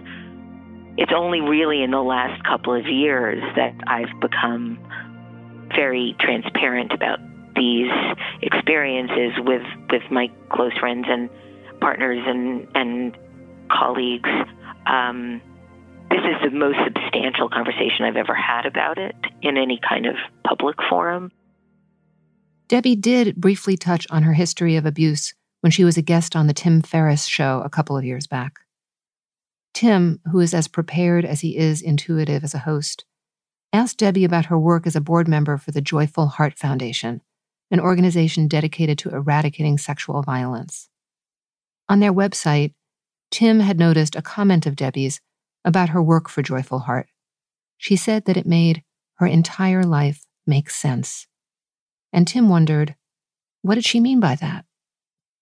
it's 0.97 1.11
only 1.15 1.41
really 1.41 1.83
in 1.83 1.91
the 1.91 2.01
last 2.01 2.43
couple 2.43 2.73
of 2.73 2.85
years 2.87 3.43
that 3.55 3.73
I've 3.87 4.19
become 4.21 4.79
very 5.75 6.15
transparent 6.19 6.93
about 6.93 7.19
these 7.55 7.91
experiences 8.41 9.31
with 9.39 9.63
with 9.91 10.03
my 10.11 10.27
close 10.51 10.77
friends 10.79 11.05
and 11.09 11.29
partners 11.81 12.23
and 12.25 12.67
and 12.75 13.17
colleagues. 13.71 14.29
Um, 14.85 15.41
this 16.09 16.19
is 16.19 16.51
the 16.51 16.55
most 16.55 16.77
substantial 16.85 17.49
conversation 17.49 18.05
I've 18.05 18.15
ever 18.15 18.35
had 18.35 18.65
about 18.65 18.97
it 18.97 19.15
in 19.41 19.57
any 19.57 19.79
kind 19.87 20.05
of 20.05 20.15
public 20.47 20.75
forum. 20.89 21.31
Debbie 22.67 22.95
did 22.95 23.35
briefly 23.35 23.77
touch 23.77 24.07
on 24.09 24.23
her 24.23 24.33
history 24.33 24.75
of 24.75 24.85
abuse 24.85 25.33
when 25.61 25.71
she 25.71 25.83
was 25.83 25.97
a 25.97 26.01
guest 26.01 26.35
on 26.35 26.47
the 26.47 26.53
Tim 26.53 26.81
Ferriss 26.81 27.25
show 27.25 27.61
a 27.65 27.69
couple 27.69 27.97
of 27.97 28.03
years 28.03 28.27
back. 28.27 28.59
Tim, 29.76 30.21
who 30.32 30.39
is 30.39 30.53
as 30.53 30.69
prepared 30.69 31.26
as 31.26 31.41
he 31.41 31.57
is 31.57 31.82
intuitive 31.82 32.45
as 32.45 32.53
a 32.53 32.59
host, 32.59 33.03
asked 33.73 33.97
Debbie 33.97 34.23
about 34.23 34.45
her 34.45 34.57
work 34.57 34.88
as 34.88 34.95
a 34.95 35.01
board 35.01 35.28
member 35.28 35.57
for 35.57 35.71
the 35.71 35.82
Joyful 35.82 36.28
Heart 36.28 36.57
Foundation, 36.57 37.21
an 37.69 37.82
organization 37.82 38.47
dedicated 38.47 38.97
to 38.99 39.09
eradicating 39.09 39.78
sexual 39.78 40.21
violence. 40.21 40.89
On 41.89 41.99
their 41.99 42.13
website, 42.13 42.73
Tim 43.32 43.59
had 43.59 43.78
noticed 43.78 44.15
a 44.15 44.21
comment 44.21 44.65
of 44.65 44.78
Debbie's 44.78 45.19
about 45.65 45.89
her 45.89 46.01
work 46.01 46.30
for 46.30 46.41
Joyful 46.41 46.80
Heart. 46.80 47.07
She 47.78 47.97
said 47.97 48.26
that 48.26 48.38
it 48.38 48.45
made 48.45 48.82
her 49.15 49.28
entire 49.28 49.84
life 49.84 50.26
make 50.47 50.69
sense. 50.69 51.28
And 52.13 52.26
Tim 52.26 52.47
wondered, 52.47 52.95
what 53.61 53.76
did 53.76 53.86
she 53.86 53.99
mean 53.99 54.21
by 54.21 54.36
that? 54.36 54.64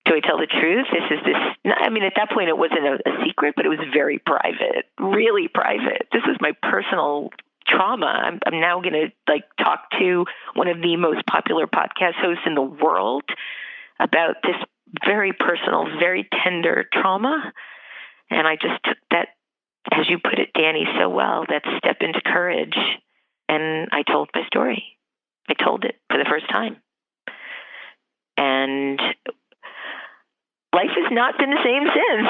Do 0.06 0.16
I 0.16 0.20
tell 0.20 0.38
the 0.38 0.48
truth? 0.48 0.88
This 0.92 1.18
is 1.18 1.24
this. 1.26 1.74
I 1.78 1.90
mean, 1.90 2.04
at 2.04 2.14
that 2.18 2.30
point, 2.32 2.50
it 2.50 2.58
wasn't 2.58 2.86
a, 2.86 3.00
a 3.08 3.26
secret, 3.26 3.54
but 3.56 3.66
it 3.66 3.70
was 3.70 3.80
very 3.94 4.20
private, 4.20 4.92
really 5.00 5.48
private. 5.48 6.08
This 6.12 6.24
was 6.28 6.38
my 6.42 6.52
personal 6.62 7.30
trauma. 7.68 8.06
I'm, 8.08 8.40
I'm 8.46 8.60
now 8.60 8.82
going 8.82 8.94
to 8.94 9.08
like 9.32 9.46
talk 9.58 9.90
to 10.00 10.26
one 10.56 10.68
of 10.68 10.82
the 10.82 10.98
most 10.98 11.26
popular 11.26 11.68
podcast 11.68 12.16
hosts 12.16 12.44
in 12.46 12.56
the 12.56 12.62
world 12.62 13.24
about 14.00 14.36
this 14.44 14.56
very 15.06 15.34
personal, 15.34 15.86
very 16.00 16.28
tender 16.44 16.86
trauma. 16.92 17.54
And 18.30 18.48
I 18.48 18.56
just 18.56 18.84
took 18.84 18.98
that, 19.12 19.30
as 19.92 20.10
you 20.10 20.20
put 20.20 20.40
it, 20.40 20.50
Dani, 20.56 20.84
so 21.00 21.10
well, 21.10 21.46
that 21.48 21.64
step 21.78 21.98
into 22.02 22.22
courage. 22.22 22.76
And 23.50 23.90
I 23.92 24.04
told 24.04 24.30
my 24.34 24.46
story. 24.48 24.84
I 25.48 25.54
told 25.54 25.84
it 25.86 25.96
for 26.10 26.18
the 26.18 26.26
first 26.30 26.50
time. 26.50 26.78
And 28.38 29.00
life 30.74 30.90
has 30.98 31.12
not 31.12 31.38
been 31.38 31.52
the 31.52 31.64
same 31.64 31.86
since. 31.86 32.28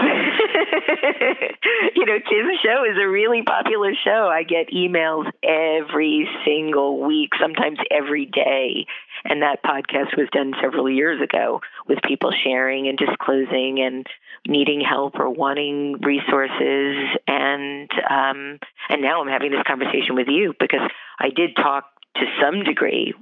you 1.96 2.06
know, 2.06 2.20
Tim's 2.20 2.60
show 2.62 2.84
is 2.84 2.98
a 3.02 3.08
really 3.08 3.42
popular 3.42 3.94
show. 4.04 4.30
I 4.32 4.44
get 4.44 4.70
emails 4.70 5.32
every 5.42 6.28
single 6.46 7.00
week, 7.00 7.32
sometimes 7.40 7.80
every 7.90 8.26
day. 8.26 8.86
And 9.24 9.42
that 9.42 9.64
podcast 9.64 10.18
was 10.18 10.28
done 10.34 10.54
several 10.62 10.90
years 10.90 11.22
ago 11.22 11.62
with 11.88 12.00
people 12.06 12.32
sharing 12.44 12.88
and 12.88 12.98
disclosing 12.98 13.80
and 13.80 14.06
needing 14.46 14.82
help 14.82 15.16
or 15.20 15.30
wanting 15.30 16.02
resources. 16.02 16.98
And 17.28 17.90
um, 18.10 18.60
and 18.90 19.02
now 19.02 19.22
I'm 19.22 19.30
having 19.30 19.52
this 19.52 19.64
conversation 19.66 20.16
with 20.16 20.28
you 20.28 20.54
because 20.60 20.82
I 21.18 21.30
did 21.30 21.56
talk 21.56 21.86
to 22.16 22.26
some 22.42 22.64
degree 22.64 23.14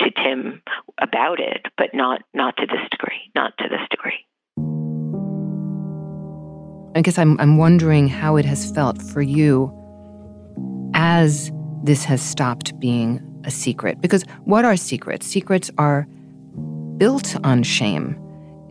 to 0.00 0.10
Tim 0.10 0.62
about 1.00 1.40
it, 1.40 1.66
but 1.76 1.90
not 1.92 2.22
not 2.32 2.56
to 2.56 2.66
this 2.66 2.88
degree, 2.90 3.30
not 3.34 3.52
to 3.58 3.68
this 3.68 3.86
degree. 3.90 4.24
I 6.94 7.02
guess 7.02 7.18
I'm, 7.18 7.38
I'm 7.40 7.58
wondering 7.58 8.08
how 8.08 8.36
it 8.36 8.44
has 8.44 8.70
felt 8.70 9.00
for 9.00 9.22
you 9.22 9.72
as 10.94 11.52
this 11.84 12.04
has 12.04 12.20
stopped 12.20 12.78
being 12.80 13.22
a 13.44 13.50
secret. 13.50 14.00
Because 14.00 14.24
what 14.44 14.64
are 14.64 14.76
secrets? 14.76 15.26
Secrets 15.26 15.70
are 15.78 16.06
built 16.96 17.36
on 17.44 17.62
shame. 17.62 18.18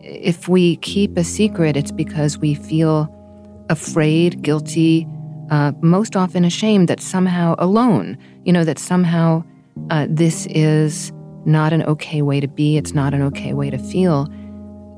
If 0.00 0.48
we 0.48 0.76
keep 0.76 1.16
a 1.16 1.24
secret, 1.24 1.76
it's 1.76 1.90
because 1.90 2.38
we 2.38 2.54
feel 2.54 3.14
afraid, 3.70 4.42
guilty, 4.42 5.06
uh, 5.50 5.72
most 5.80 6.16
often 6.16 6.44
ashamed 6.44 6.88
that 6.88 7.00
somehow 7.00 7.54
alone, 7.58 8.18
you 8.44 8.52
know, 8.52 8.64
that 8.64 8.78
somehow 8.78 9.42
uh, 9.90 10.06
this 10.08 10.46
is 10.50 11.12
not 11.44 11.72
an 11.72 11.82
okay 11.84 12.20
way 12.22 12.40
to 12.40 12.48
be, 12.48 12.76
it's 12.76 12.92
not 12.92 13.14
an 13.14 13.22
okay 13.22 13.54
way 13.54 13.70
to 13.70 13.78
feel. 13.78 14.28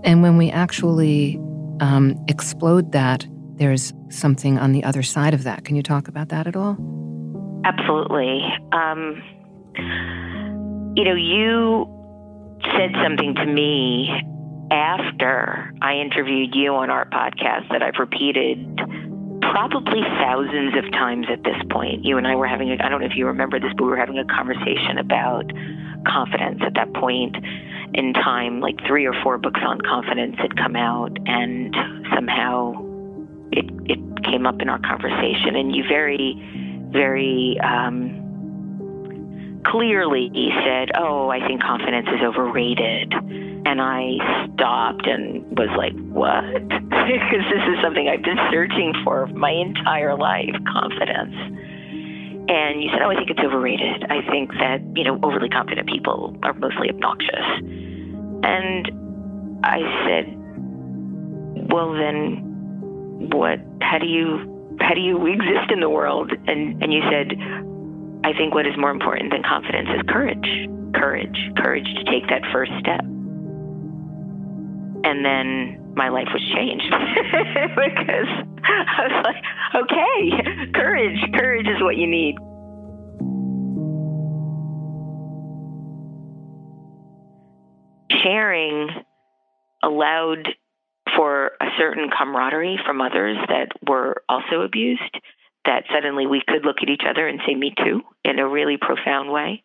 And 0.02 0.22
when 0.22 0.36
we 0.36 0.50
actually 0.50 1.38
um, 1.80 2.14
explode 2.28 2.92
that, 2.92 3.26
there's 3.56 3.92
something 4.08 4.58
on 4.58 4.72
the 4.72 4.84
other 4.84 5.02
side 5.02 5.34
of 5.34 5.44
that. 5.44 5.64
Can 5.64 5.76
you 5.76 5.82
talk 5.82 6.08
about 6.08 6.30
that 6.30 6.46
at 6.46 6.56
all? 6.56 6.78
Absolutely. 7.64 8.42
Um, 8.72 9.22
you 10.96 11.04
know, 11.04 11.14
you 11.14 11.86
said 12.76 12.92
something 13.02 13.34
to 13.34 13.46
me 13.46 14.08
after 14.70 15.74
I 15.82 15.94
interviewed 15.96 16.54
you 16.54 16.74
on 16.74 16.90
our 16.90 17.08
podcast 17.10 17.68
that 17.70 17.82
I've 17.82 17.98
repeated 17.98 18.58
probably 19.42 20.00
thousands 20.00 20.76
of 20.76 20.90
times 20.92 21.26
at 21.30 21.42
this 21.42 21.56
point. 21.70 22.04
You 22.04 22.18
and 22.18 22.26
I 22.26 22.34
were 22.36 22.46
having, 22.46 22.70
I 22.80 22.88
don't 22.88 23.00
know 23.00 23.06
if 23.06 23.16
you 23.16 23.26
remember 23.26 23.58
this, 23.58 23.72
but 23.76 23.84
we 23.84 23.90
were 23.90 23.96
having 23.96 24.18
a 24.18 24.24
conversation 24.24 24.98
about 24.98 25.50
confidence 26.06 26.60
at 26.64 26.74
that 26.74 26.92
point 26.94 27.36
in 27.94 28.12
time, 28.14 28.60
like 28.60 28.76
three 28.86 29.06
or 29.06 29.14
four 29.22 29.38
books 29.38 29.60
on 29.66 29.80
confidence 29.80 30.36
had 30.38 30.56
come 30.56 30.76
out, 30.76 31.16
and 31.26 31.74
somehow 32.14 32.74
it 33.52 33.66
it 33.84 34.24
came 34.24 34.46
up 34.46 34.60
in 34.60 34.68
our 34.68 34.78
conversation, 34.78 35.56
and 35.56 35.74
you 35.74 35.84
very, 35.88 36.34
very 36.92 37.58
um, 37.62 39.60
clearly 39.66 40.30
said, 40.64 40.90
"Oh, 40.96 41.28
I 41.30 41.46
think 41.46 41.62
confidence 41.62 42.06
is 42.08 42.22
overrated," 42.22 43.12
and 43.12 43.80
I 43.80 44.46
stopped 44.54 45.06
and 45.06 45.58
was 45.58 45.70
like, 45.76 45.92
"What?" 46.10 46.44
because 46.68 47.44
this 47.50 47.64
is 47.68 47.82
something 47.82 48.08
I've 48.08 48.22
been 48.22 48.38
searching 48.50 48.94
for 49.04 49.26
my 49.28 49.50
entire 49.50 50.16
life, 50.16 50.54
confidence. 50.72 51.34
And 52.48 52.82
you 52.82 52.90
said, 52.90 53.02
Oh, 53.02 53.10
I 53.10 53.14
think 53.16 53.30
it's 53.30 53.40
overrated. 53.40 54.04
I 54.10 54.22
think 54.30 54.52
that, 54.54 54.80
you 54.94 55.04
know, 55.04 55.18
overly 55.22 55.48
confident 55.48 55.88
people 55.88 56.36
are 56.42 56.52
mostly 56.54 56.88
obnoxious. 56.90 57.46
And 58.42 58.90
I 59.62 59.80
said, 60.06 60.26
Well, 61.70 61.92
then 61.92 63.30
what, 63.30 63.60
how 63.82 63.98
do 63.98 64.06
you, 64.06 64.78
how 64.80 64.94
do 64.94 65.00
you 65.00 65.26
exist 65.26 65.70
in 65.70 65.80
the 65.80 65.90
world? 65.90 66.32
And, 66.46 66.82
and 66.82 66.92
you 66.92 67.02
said, 67.10 67.32
I 68.24 68.32
think 68.36 68.54
what 68.54 68.66
is 68.66 68.76
more 68.76 68.90
important 68.90 69.32
than 69.32 69.42
confidence 69.42 69.88
is 69.94 70.02
courage, 70.08 70.68
courage, 70.94 71.38
courage 71.56 71.86
to 71.96 72.04
take 72.04 72.28
that 72.28 72.42
first 72.52 72.72
step. 72.80 73.00
And 75.02 75.24
then 75.24 75.79
my 75.94 76.08
life 76.08 76.28
was 76.32 76.42
changed 76.54 76.84
because 77.74 78.30
I 78.64 79.08
was 79.08 79.24
like, 79.24 79.42
okay, 79.82 80.72
courage, 80.74 81.18
courage 81.34 81.66
is 81.66 81.82
what 81.82 81.96
you 81.96 82.06
need. 82.06 82.36
Sharing 88.22 88.88
allowed 89.82 90.48
for 91.16 91.52
a 91.60 91.66
certain 91.78 92.10
camaraderie 92.16 92.78
from 92.86 93.00
others 93.00 93.36
that 93.48 93.68
were 93.86 94.22
also 94.28 94.60
abused, 94.62 95.18
that 95.64 95.84
suddenly 95.92 96.26
we 96.26 96.42
could 96.46 96.64
look 96.64 96.76
at 96.82 96.88
each 96.88 97.02
other 97.08 97.26
and 97.26 97.40
say, 97.46 97.54
me 97.54 97.72
too, 97.76 98.02
in 98.24 98.38
a 98.38 98.48
really 98.48 98.76
profound 98.76 99.30
way. 99.30 99.62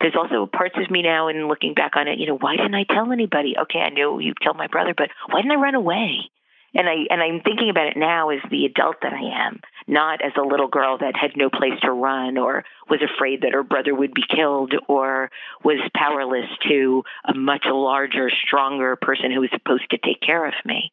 There's 0.00 0.16
also 0.16 0.46
parts 0.46 0.76
of 0.76 0.90
me 0.90 1.02
now, 1.02 1.28
and 1.28 1.48
looking 1.48 1.74
back 1.74 1.96
on 1.96 2.08
it, 2.08 2.18
you 2.18 2.26
know, 2.26 2.36
why 2.38 2.56
didn't 2.56 2.74
I 2.74 2.84
tell 2.84 3.12
anybody? 3.12 3.54
Okay, 3.62 3.80
I 3.80 3.90
know 3.90 4.18
you 4.18 4.34
killed 4.40 4.56
my 4.56 4.66
brother, 4.66 4.94
but 4.96 5.10
why 5.30 5.40
didn't 5.40 5.56
I 5.56 5.60
run 5.60 5.74
away? 5.74 6.30
And 6.74 6.88
I 6.88 7.06
and 7.08 7.22
I'm 7.22 7.40
thinking 7.40 7.70
about 7.70 7.86
it 7.86 7.96
now 7.96 8.28
as 8.28 8.40
the 8.50 8.66
adult 8.66 8.96
that 9.00 9.14
I 9.14 9.46
am, 9.46 9.60
not 9.86 10.20
as 10.22 10.32
a 10.36 10.46
little 10.46 10.68
girl 10.68 10.98
that 10.98 11.16
had 11.16 11.30
no 11.34 11.48
place 11.48 11.80
to 11.82 11.90
run 11.90 12.36
or 12.36 12.64
was 12.90 13.00
afraid 13.00 13.42
that 13.42 13.54
her 13.54 13.62
brother 13.62 13.94
would 13.94 14.12
be 14.12 14.24
killed 14.28 14.74
or 14.86 15.30
was 15.64 15.78
powerless 15.94 16.50
to 16.68 17.02
a 17.24 17.34
much 17.34 17.64
larger, 17.66 18.30
stronger 18.30 18.94
person 18.96 19.32
who 19.32 19.40
was 19.40 19.50
supposed 19.52 19.88
to 19.90 19.98
take 19.98 20.20
care 20.20 20.44
of 20.44 20.54
me. 20.66 20.92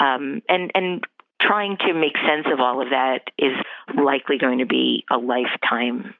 Um, 0.00 0.42
and 0.48 0.72
and 0.74 1.04
trying 1.40 1.76
to 1.76 1.94
make 1.94 2.16
sense 2.16 2.46
of 2.52 2.58
all 2.58 2.82
of 2.82 2.90
that 2.90 3.22
is 3.38 3.54
likely 3.96 4.38
going 4.38 4.58
to 4.58 4.66
be 4.66 5.04
a 5.08 5.18
lifetime, 5.18 6.14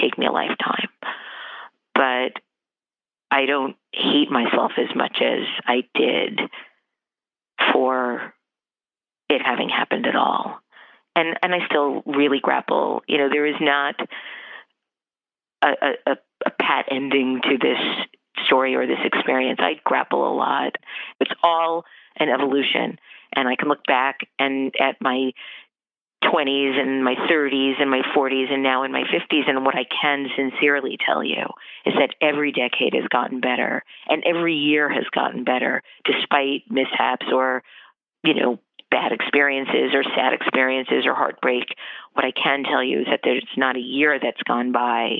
take 0.00 0.16
me 0.16 0.26
a 0.26 0.32
lifetime 0.32 0.88
but 1.94 2.32
I 3.30 3.46
don't 3.46 3.76
hate 3.92 4.30
myself 4.30 4.72
as 4.76 4.94
much 4.94 5.18
as 5.20 5.46
I 5.66 5.82
did 5.94 6.40
for 7.72 8.32
it 9.28 9.42
having 9.44 9.68
happened 9.68 10.06
at 10.06 10.16
all. 10.16 10.60
And 11.14 11.38
and 11.42 11.54
I 11.54 11.66
still 11.66 12.02
really 12.06 12.40
grapple. 12.40 13.02
You 13.06 13.18
know, 13.18 13.28
there 13.30 13.46
is 13.46 13.56
not 13.60 13.94
a, 15.62 15.68
a, 16.06 16.16
a 16.46 16.50
pat 16.50 16.86
ending 16.90 17.40
to 17.42 17.58
this 17.58 17.78
story 18.46 18.74
or 18.74 18.86
this 18.86 18.98
experience. 19.04 19.58
I 19.60 19.80
grapple 19.84 20.26
a 20.26 20.34
lot. 20.34 20.76
It's 21.20 21.32
all 21.42 21.84
an 22.16 22.28
evolution. 22.28 22.98
And 23.34 23.48
I 23.48 23.56
can 23.56 23.68
look 23.68 23.84
back 23.86 24.20
and 24.38 24.74
at 24.80 24.96
my 25.00 25.30
20s 26.24 26.78
and 26.78 27.04
my 27.04 27.14
30s 27.14 27.80
and 27.80 27.90
my 27.90 28.02
40s 28.14 28.52
and 28.52 28.62
now 28.62 28.82
in 28.82 28.92
my 28.92 29.02
50s. 29.02 29.48
And 29.48 29.64
what 29.64 29.74
I 29.74 29.84
can 29.84 30.26
sincerely 30.36 30.98
tell 31.04 31.24
you 31.24 31.44
is 31.86 31.94
that 31.94 32.14
every 32.20 32.52
decade 32.52 32.94
has 32.94 33.08
gotten 33.08 33.40
better 33.40 33.82
and 34.08 34.22
every 34.24 34.54
year 34.54 34.88
has 34.88 35.04
gotten 35.14 35.44
better 35.44 35.82
despite 36.04 36.64
mishaps 36.70 37.26
or, 37.32 37.62
you 38.22 38.34
know, 38.34 38.58
bad 38.90 39.12
experiences 39.12 39.94
or 39.94 40.02
sad 40.02 40.32
experiences 40.32 41.06
or 41.06 41.14
heartbreak. 41.14 41.64
What 42.12 42.24
I 42.24 42.32
can 42.32 42.64
tell 42.64 42.82
you 42.82 43.00
is 43.00 43.06
that 43.06 43.20
there's 43.22 43.46
not 43.56 43.76
a 43.76 43.80
year 43.80 44.18
that's 44.20 44.42
gone 44.42 44.72
by 44.72 45.18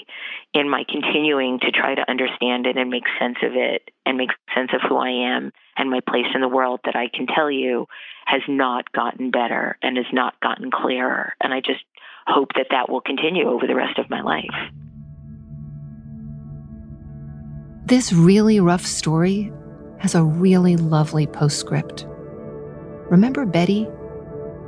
in 0.53 0.69
my 0.69 0.85
continuing 0.89 1.61
to 1.61 1.71
try 1.71 1.95
to 1.95 2.11
understand 2.11 2.67
it 2.67 2.77
and 2.77 2.91
make 2.91 3.05
sense 3.19 3.39
of 3.43 3.53
it 3.55 3.91
and 4.05 4.19
make 4.19 4.31
sense 4.55 4.71
of 4.75 4.81
who 4.89 4.97
I 4.97 5.37
am 5.37 5.53
and 5.77 5.91
my 5.91 6.01
place 6.01 6.27
in 6.35 6.41
the 6.41 6.49
world 6.49 6.81
that 6.85 6.97
I 6.97 7.09
can 7.09 7.27
tell 7.27 7.51
you 7.51 7.87
has 8.27 8.43
not 8.49 8.91
gotten 8.93 9.31
better 9.31 9.79
and 9.83 9.97
has 9.97 10.07
not 10.13 10.39
gotten 10.41 10.71
clearer. 10.71 11.35
And 11.41 11.55
I 11.55 11.61
just 11.61 11.85
hope 12.27 12.51
that 12.57 12.69
that 12.71 12.91
will 12.91 13.01
continue 13.01 13.49
over 13.49 13.67
the 13.67 13.75
rest 13.75 13.99
of 13.99 14.11
my 14.11 14.21
life. 14.21 14.45
This 17.87 18.13
really 18.13 18.61
rough 18.61 18.87
story 18.87 19.53
has 19.99 20.15
a 20.15 20.23
really 20.23 20.77
lovely 20.77 21.27
postscript. 21.27 22.07
Remember 23.11 23.45
Betty 23.45 23.89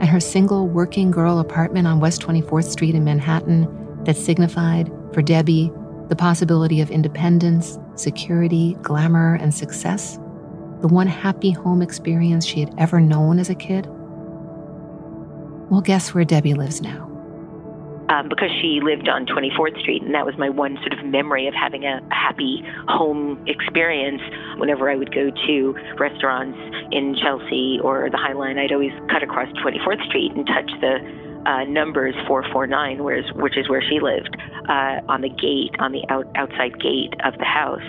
and 0.00 0.08
her 0.08 0.18
single 0.18 0.66
working 0.66 1.12
girl 1.12 1.38
apartment 1.38 1.86
on 1.86 2.00
West 2.00 2.20
24th 2.22 2.64
Street 2.64 2.96
in 2.96 3.04
Manhattan 3.04 3.68
that 4.04 4.16
signified, 4.16 4.90
for 5.14 5.22
Debbie, 5.22 5.70
the 6.08 6.16
possibility 6.16 6.80
of 6.80 6.90
independence, 6.90 7.78
security, 7.94 8.76
glamour, 8.82 9.36
and 9.36 9.54
success? 9.54 10.16
The 10.80 10.88
one 10.88 11.06
happy 11.06 11.52
home 11.52 11.82
experience 11.82 12.44
she 12.44 12.58
had 12.58 12.74
ever 12.78 13.00
known 13.00 13.38
as 13.38 13.48
a 13.48 13.54
kid? 13.54 13.86
Well, 15.70 15.80
guess 15.80 16.12
where 16.12 16.24
Debbie 16.24 16.54
lives 16.54 16.82
now? 16.82 17.11
Um, 18.12 18.28
because 18.28 18.50
she 18.60 18.80
lived 18.82 19.08
on 19.08 19.24
24th 19.24 19.80
Street, 19.80 20.02
and 20.02 20.14
that 20.14 20.26
was 20.26 20.34
my 20.36 20.50
one 20.50 20.76
sort 20.84 20.92
of 20.92 21.04
memory 21.04 21.48
of 21.48 21.54
having 21.54 21.84
a 21.84 22.00
happy 22.10 22.62
home 22.88 23.42
experience. 23.46 24.20
Whenever 24.58 24.90
I 24.90 24.96
would 24.96 25.14
go 25.14 25.30
to 25.30 25.74
restaurants 25.98 26.58
in 26.92 27.16
Chelsea 27.16 27.80
or 27.82 28.10
the 28.10 28.18
High 28.18 28.34
Line, 28.34 28.58
I'd 28.58 28.72
always 28.72 28.92
cut 29.10 29.22
across 29.22 29.48
24th 29.64 30.04
Street 30.08 30.32
and 30.36 30.46
touch 30.46 30.70
the 30.80 31.00
uh, 31.46 31.64
numbers 31.64 32.14
449, 32.26 33.02
whereas, 33.02 33.24
which 33.34 33.56
is 33.56 33.68
where 33.68 33.82
she 33.82 33.98
lived, 33.98 34.36
uh, 34.68 35.00
on 35.08 35.22
the 35.22 35.30
gate, 35.30 35.74
on 35.80 35.92
the 35.92 36.04
out, 36.08 36.26
outside 36.36 36.78
gate 36.80 37.14
of 37.24 37.36
the 37.38 37.48
house. 37.48 37.80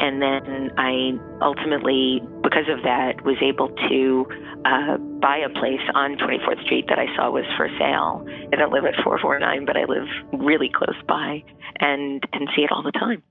And 0.00 0.22
then 0.22 0.70
I 0.78 1.12
ultimately, 1.44 2.22
because 2.42 2.64
of 2.72 2.82
that, 2.84 3.22
was 3.22 3.36
able 3.42 3.68
to 3.68 4.26
uh, 4.64 4.96
buy 5.20 5.36
a 5.44 5.50
place 5.50 5.84
on 5.94 6.16
24th 6.16 6.64
Street 6.64 6.86
that 6.88 6.98
I 6.98 7.04
saw 7.14 7.30
was 7.30 7.44
for 7.58 7.68
sale. 7.78 8.24
I 8.50 8.56
don't 8.56 8.72
live 8.72 8.86
at 8.86 8.96
449, 9.04 9.66
but 9.66 9.76
I 9.76 9.84
live 9.84 10.08
really 10.40 10.70
close 10.72 10.96
by 11.06 11.44
and, 11.80 12.24
and 12.32 12.48
see 12.56 12.62
it 12.62 12.72
all 12.72 12.82
the 12.82 12.92
time. 12.92 13.22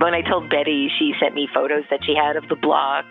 When 0.00 0.12
I 0.12 0.20
told 0.20 0.50
Betty, 0.50 0.88
she 0.98 1.12
sent 1.20 1.34
me 1.34 1.48
photos 1.52 1.84
that 1.90 2.00
she 2.04 2.14
had 2.14 2.36
of 2.36 2.48
the 2.48 2.56
block 2.56 3.06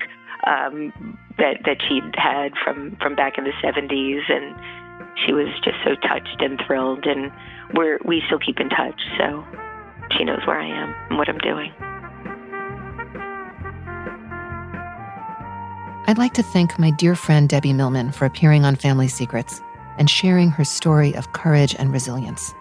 um, 0.46 1.18
that 1.38 1.58
that 1.66 1.78
she'd 1.88 2.16
had 2.16 2.54
from 2.64 2.98
from 3.02 3.16
back 3.16 3.38
in 3.38 3.44
the 3.44 3.54
70s, 3.62 4.22
and 4.30 4.56
she 5.26 5.34
was 5.34 5.48
just 5.64 5.78
so 5.84 5.94
touched 6.08 6.42
and 6.42 6.60
thrilled. 6.66 7.06
And 7.06 7.32
we're 7.76 8.00
we 8.06 8.24
still 8.26 8.40
keep 8.40 8.60
in 8.60 8.70
touch, 8.70 9.00
so 9.20 9.46
she 10.18 10.24
knows 10.24 10.46
where 10.46 10.60
I 10.60 10.68
am 10.68 10.96
and 11.10 11.18
what 11.18 11.30
I'm 11.30 11.38
doing. 11.40 11.72
I'd 16.08 16.18
like 16.18 16.34
to 16.34 16.44
thank 16.44 16.80
my 16.80 16.90
dear 16.90 17.16
friend 17.16 17.48
Debbie 17.48 17.74
Millman 17.74 18.12
for 18.12 18.26
appearing 18.26 18.66
on 18.66 18.76
Family 18.76 19.08
Secrets 19.08 19.62
and 20.00 20.10
sharing 20.10 20.50
her 20.50 20.64
story 20.64 21.14
of 21.14 21.34
courage 21.34 21.76
and 21.78 21.94
resilience. 21.94 22.54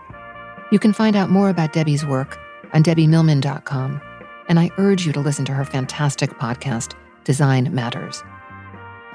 You 0.70 0.78
can 0.78 0.92
find 0.92 1.16
out 1.16 1.30
more 1.30 1.48
about 1.48 1.72
Debbie's 1.72 2.04
work 2.04 2.38
on 2.74 2.82
debbiemillman.com, 2.82 4.02
and 4.50 4.60
I 4.60 4.70
urge 4.76 5.06
you 5.06 5.12
to 5.14 5.20
listen 5.20 5.46
to 5.46 5.54
her 5.54 5.64
fantastic 5.64 6.32
podcast, 6.32 6.94
Design 7.24 7.74
Matters. 7.74 8.22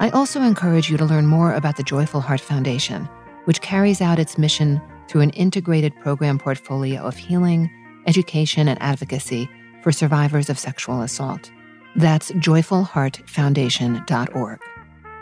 I 0.00 0.10
also 0.10 0.42
encourage 0.42 0.90
you 0.90 0.96
to 0.96 1.04
learn 1.04 1.26
more 1.26 1.54
about 1.54 1.76
the 1.76 1.84
Joyful 1.84 2.20
Heart 2.20 2.40
Foundation, 2.40 3.08
which 3.44 3.60
carries 3.60 4.00
out 4.00 4.18
its 4.18 4.36
mission 4.36 4.82
through 5.06 5.20
an 5.20 5.30
integrated 5.30 5.94
program 6.00 6.40
portfolio 6.40 7.02
of 7.02 7.16
healing, 7.16 7.70
education, 8.06 8.68
and 8.68 8.80
advocacy 8.80 9.50
for 9.82 9.92
survivors 9.92 10.48
of 10.50 10.58
sexual 10.58 11.02
assault. 11.02 11.50
That's 11.96 12.32
joyfulheartfoundation.org. 12.32 14.60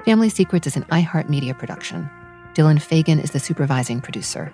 Family 0.04 0.28
Secrets 0.28 0.66
is 0.66 0.76
an 0.76 0.82
iHeartMedia 0.84 1.58
production. 1.58 2.08
Dylan 2.54 2.80
Fagan 2.80 3.18
is 3.18 3.32
the 3.32 3.40
supervising 3.40 4.00
producer. 4.00 4.52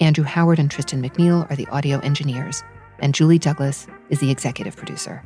Andrew 0.00 0.24
Howard 0.24 0.58
and 0.58 0.70
Tristan 0.70 1.02
McNeil 1.02 1.50
are 1.50 1.56
the 1.56 1.66
audio 1.68 1.98
engineers, 2.00 2.62
and 3.00 3.14
Julie 3.14 3.38
Douglas 3.38 3.86
is 4.10 4.20
the 4.20 4.30
executive 4.30 4.76
producer. 4.76 5.22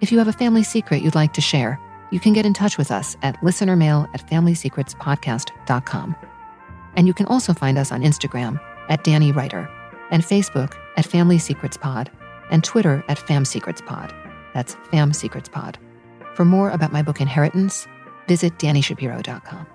If 0.00 0.12
you 0.12 0.18
have 0.18 0.28
a 0.28 0.32
family 0.32 0.62
secret 0.62 1.02
you'd 1.02 1.14
like 1.14 1.32
to 1.34 1.40
share, 1.40 1.80
you 2.10 2.20
can 2.20 2.32
get 2.32 2.46
in 2.46 2.54
touch 2.54 2.78
with 2.78 2.90
us 2.90 3.16
at 3.22 3.36
listenermail 3.40 4.08
at 4.14 4.26
familysecretspodcast.com. 4.28 6.16
And 6.96 7.06
you 7.06 7.14
can 7.14 7.26
also 7.26 7.52
find 7.52 7.78
us 7.78 7.92
on 7.92 8.02
Instagram 8.02 8.60
at 8.88 9.04
Dani 9.04 9.34
Writer 9.34 9.68
and 10.10 10.22
Facebook 10.22 10.74
at 10.96 11.06
Family 11.06 11.38
Secrets 11.38 11.76
Pod 11.76 12.10
and 12.50 12.62
Twitter 12.62 13.04
at 13.08 13.18
Fam 13.18 13.44
Secrets 13.44 13.82
Pod. 13.84 14.14
That's 14.54 14.74
Fam 14.90 15.12
Secrets 15.12 15.48
Pod. 15.48 15.78
For 16.34 16.44
more 16.44 16.70
about 16.70 16.92
my 16.92 17.02
book 17.02 17.20
Inheritance, 17.20 17.86
visit 18.28 18.58
DaniShapiro.com. 18.58 19.66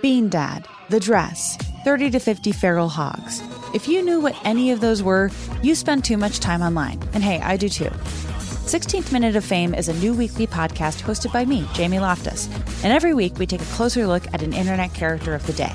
Bean 0.00 0.28
Dad, 0.28 0.66
The 0.90 1.00
Dress, 1.00 1.56
30 1.84 2.10
to 2.10 2.20
50 2.20 2.52
Feral 2.52 2.88
Hogs. 2.88 3.42
If 3.74 3.88
you 3.88 4.02
knew 4.02 4.20
what 4.20 4.36
any 4.44 4.70
of 4.70 4.80
those 4.80 5.02
were, 5.02 5.30
you 5.62 5.74
spend 5.74 6.04
too 6.04 6.16
much 6.16 6.38
time 6.38 6.62
online. 6.62 7.02
And 7.14 7.22
hey, 7.24 7.40
I 7.40 7.56
do 7.56 7.68
too. 7.68 7.90
16th 8.68 9.12
Minute 9.12 9.34
of 9.34 9.44
Fame 9.44 9.74
is 9.74 9.88
a 9.88 9.94
new 9.94 10.14
weekly 10.14 10.46
podcast 10.46 11.02
hosted 11.02 11.32
by 11.32 11.44
me, 11.44 11.66
Jamie 11.72 11.98
Loftus. 11.98 12.48
And 12.84 12.92
every 12.92 13.14
week 13.14 13.38
we 13.38 13.46
take 13.46 13.62
a 13.62 13.66
closer 13.66 14.06
look 14.06 14.26
at 14.32 14.42
an 14.42 14.52
internet 14.52 14.94
character 14.94 15.34
of 15.34 15.46
the 15.46 15.52
day. 15.54 15.74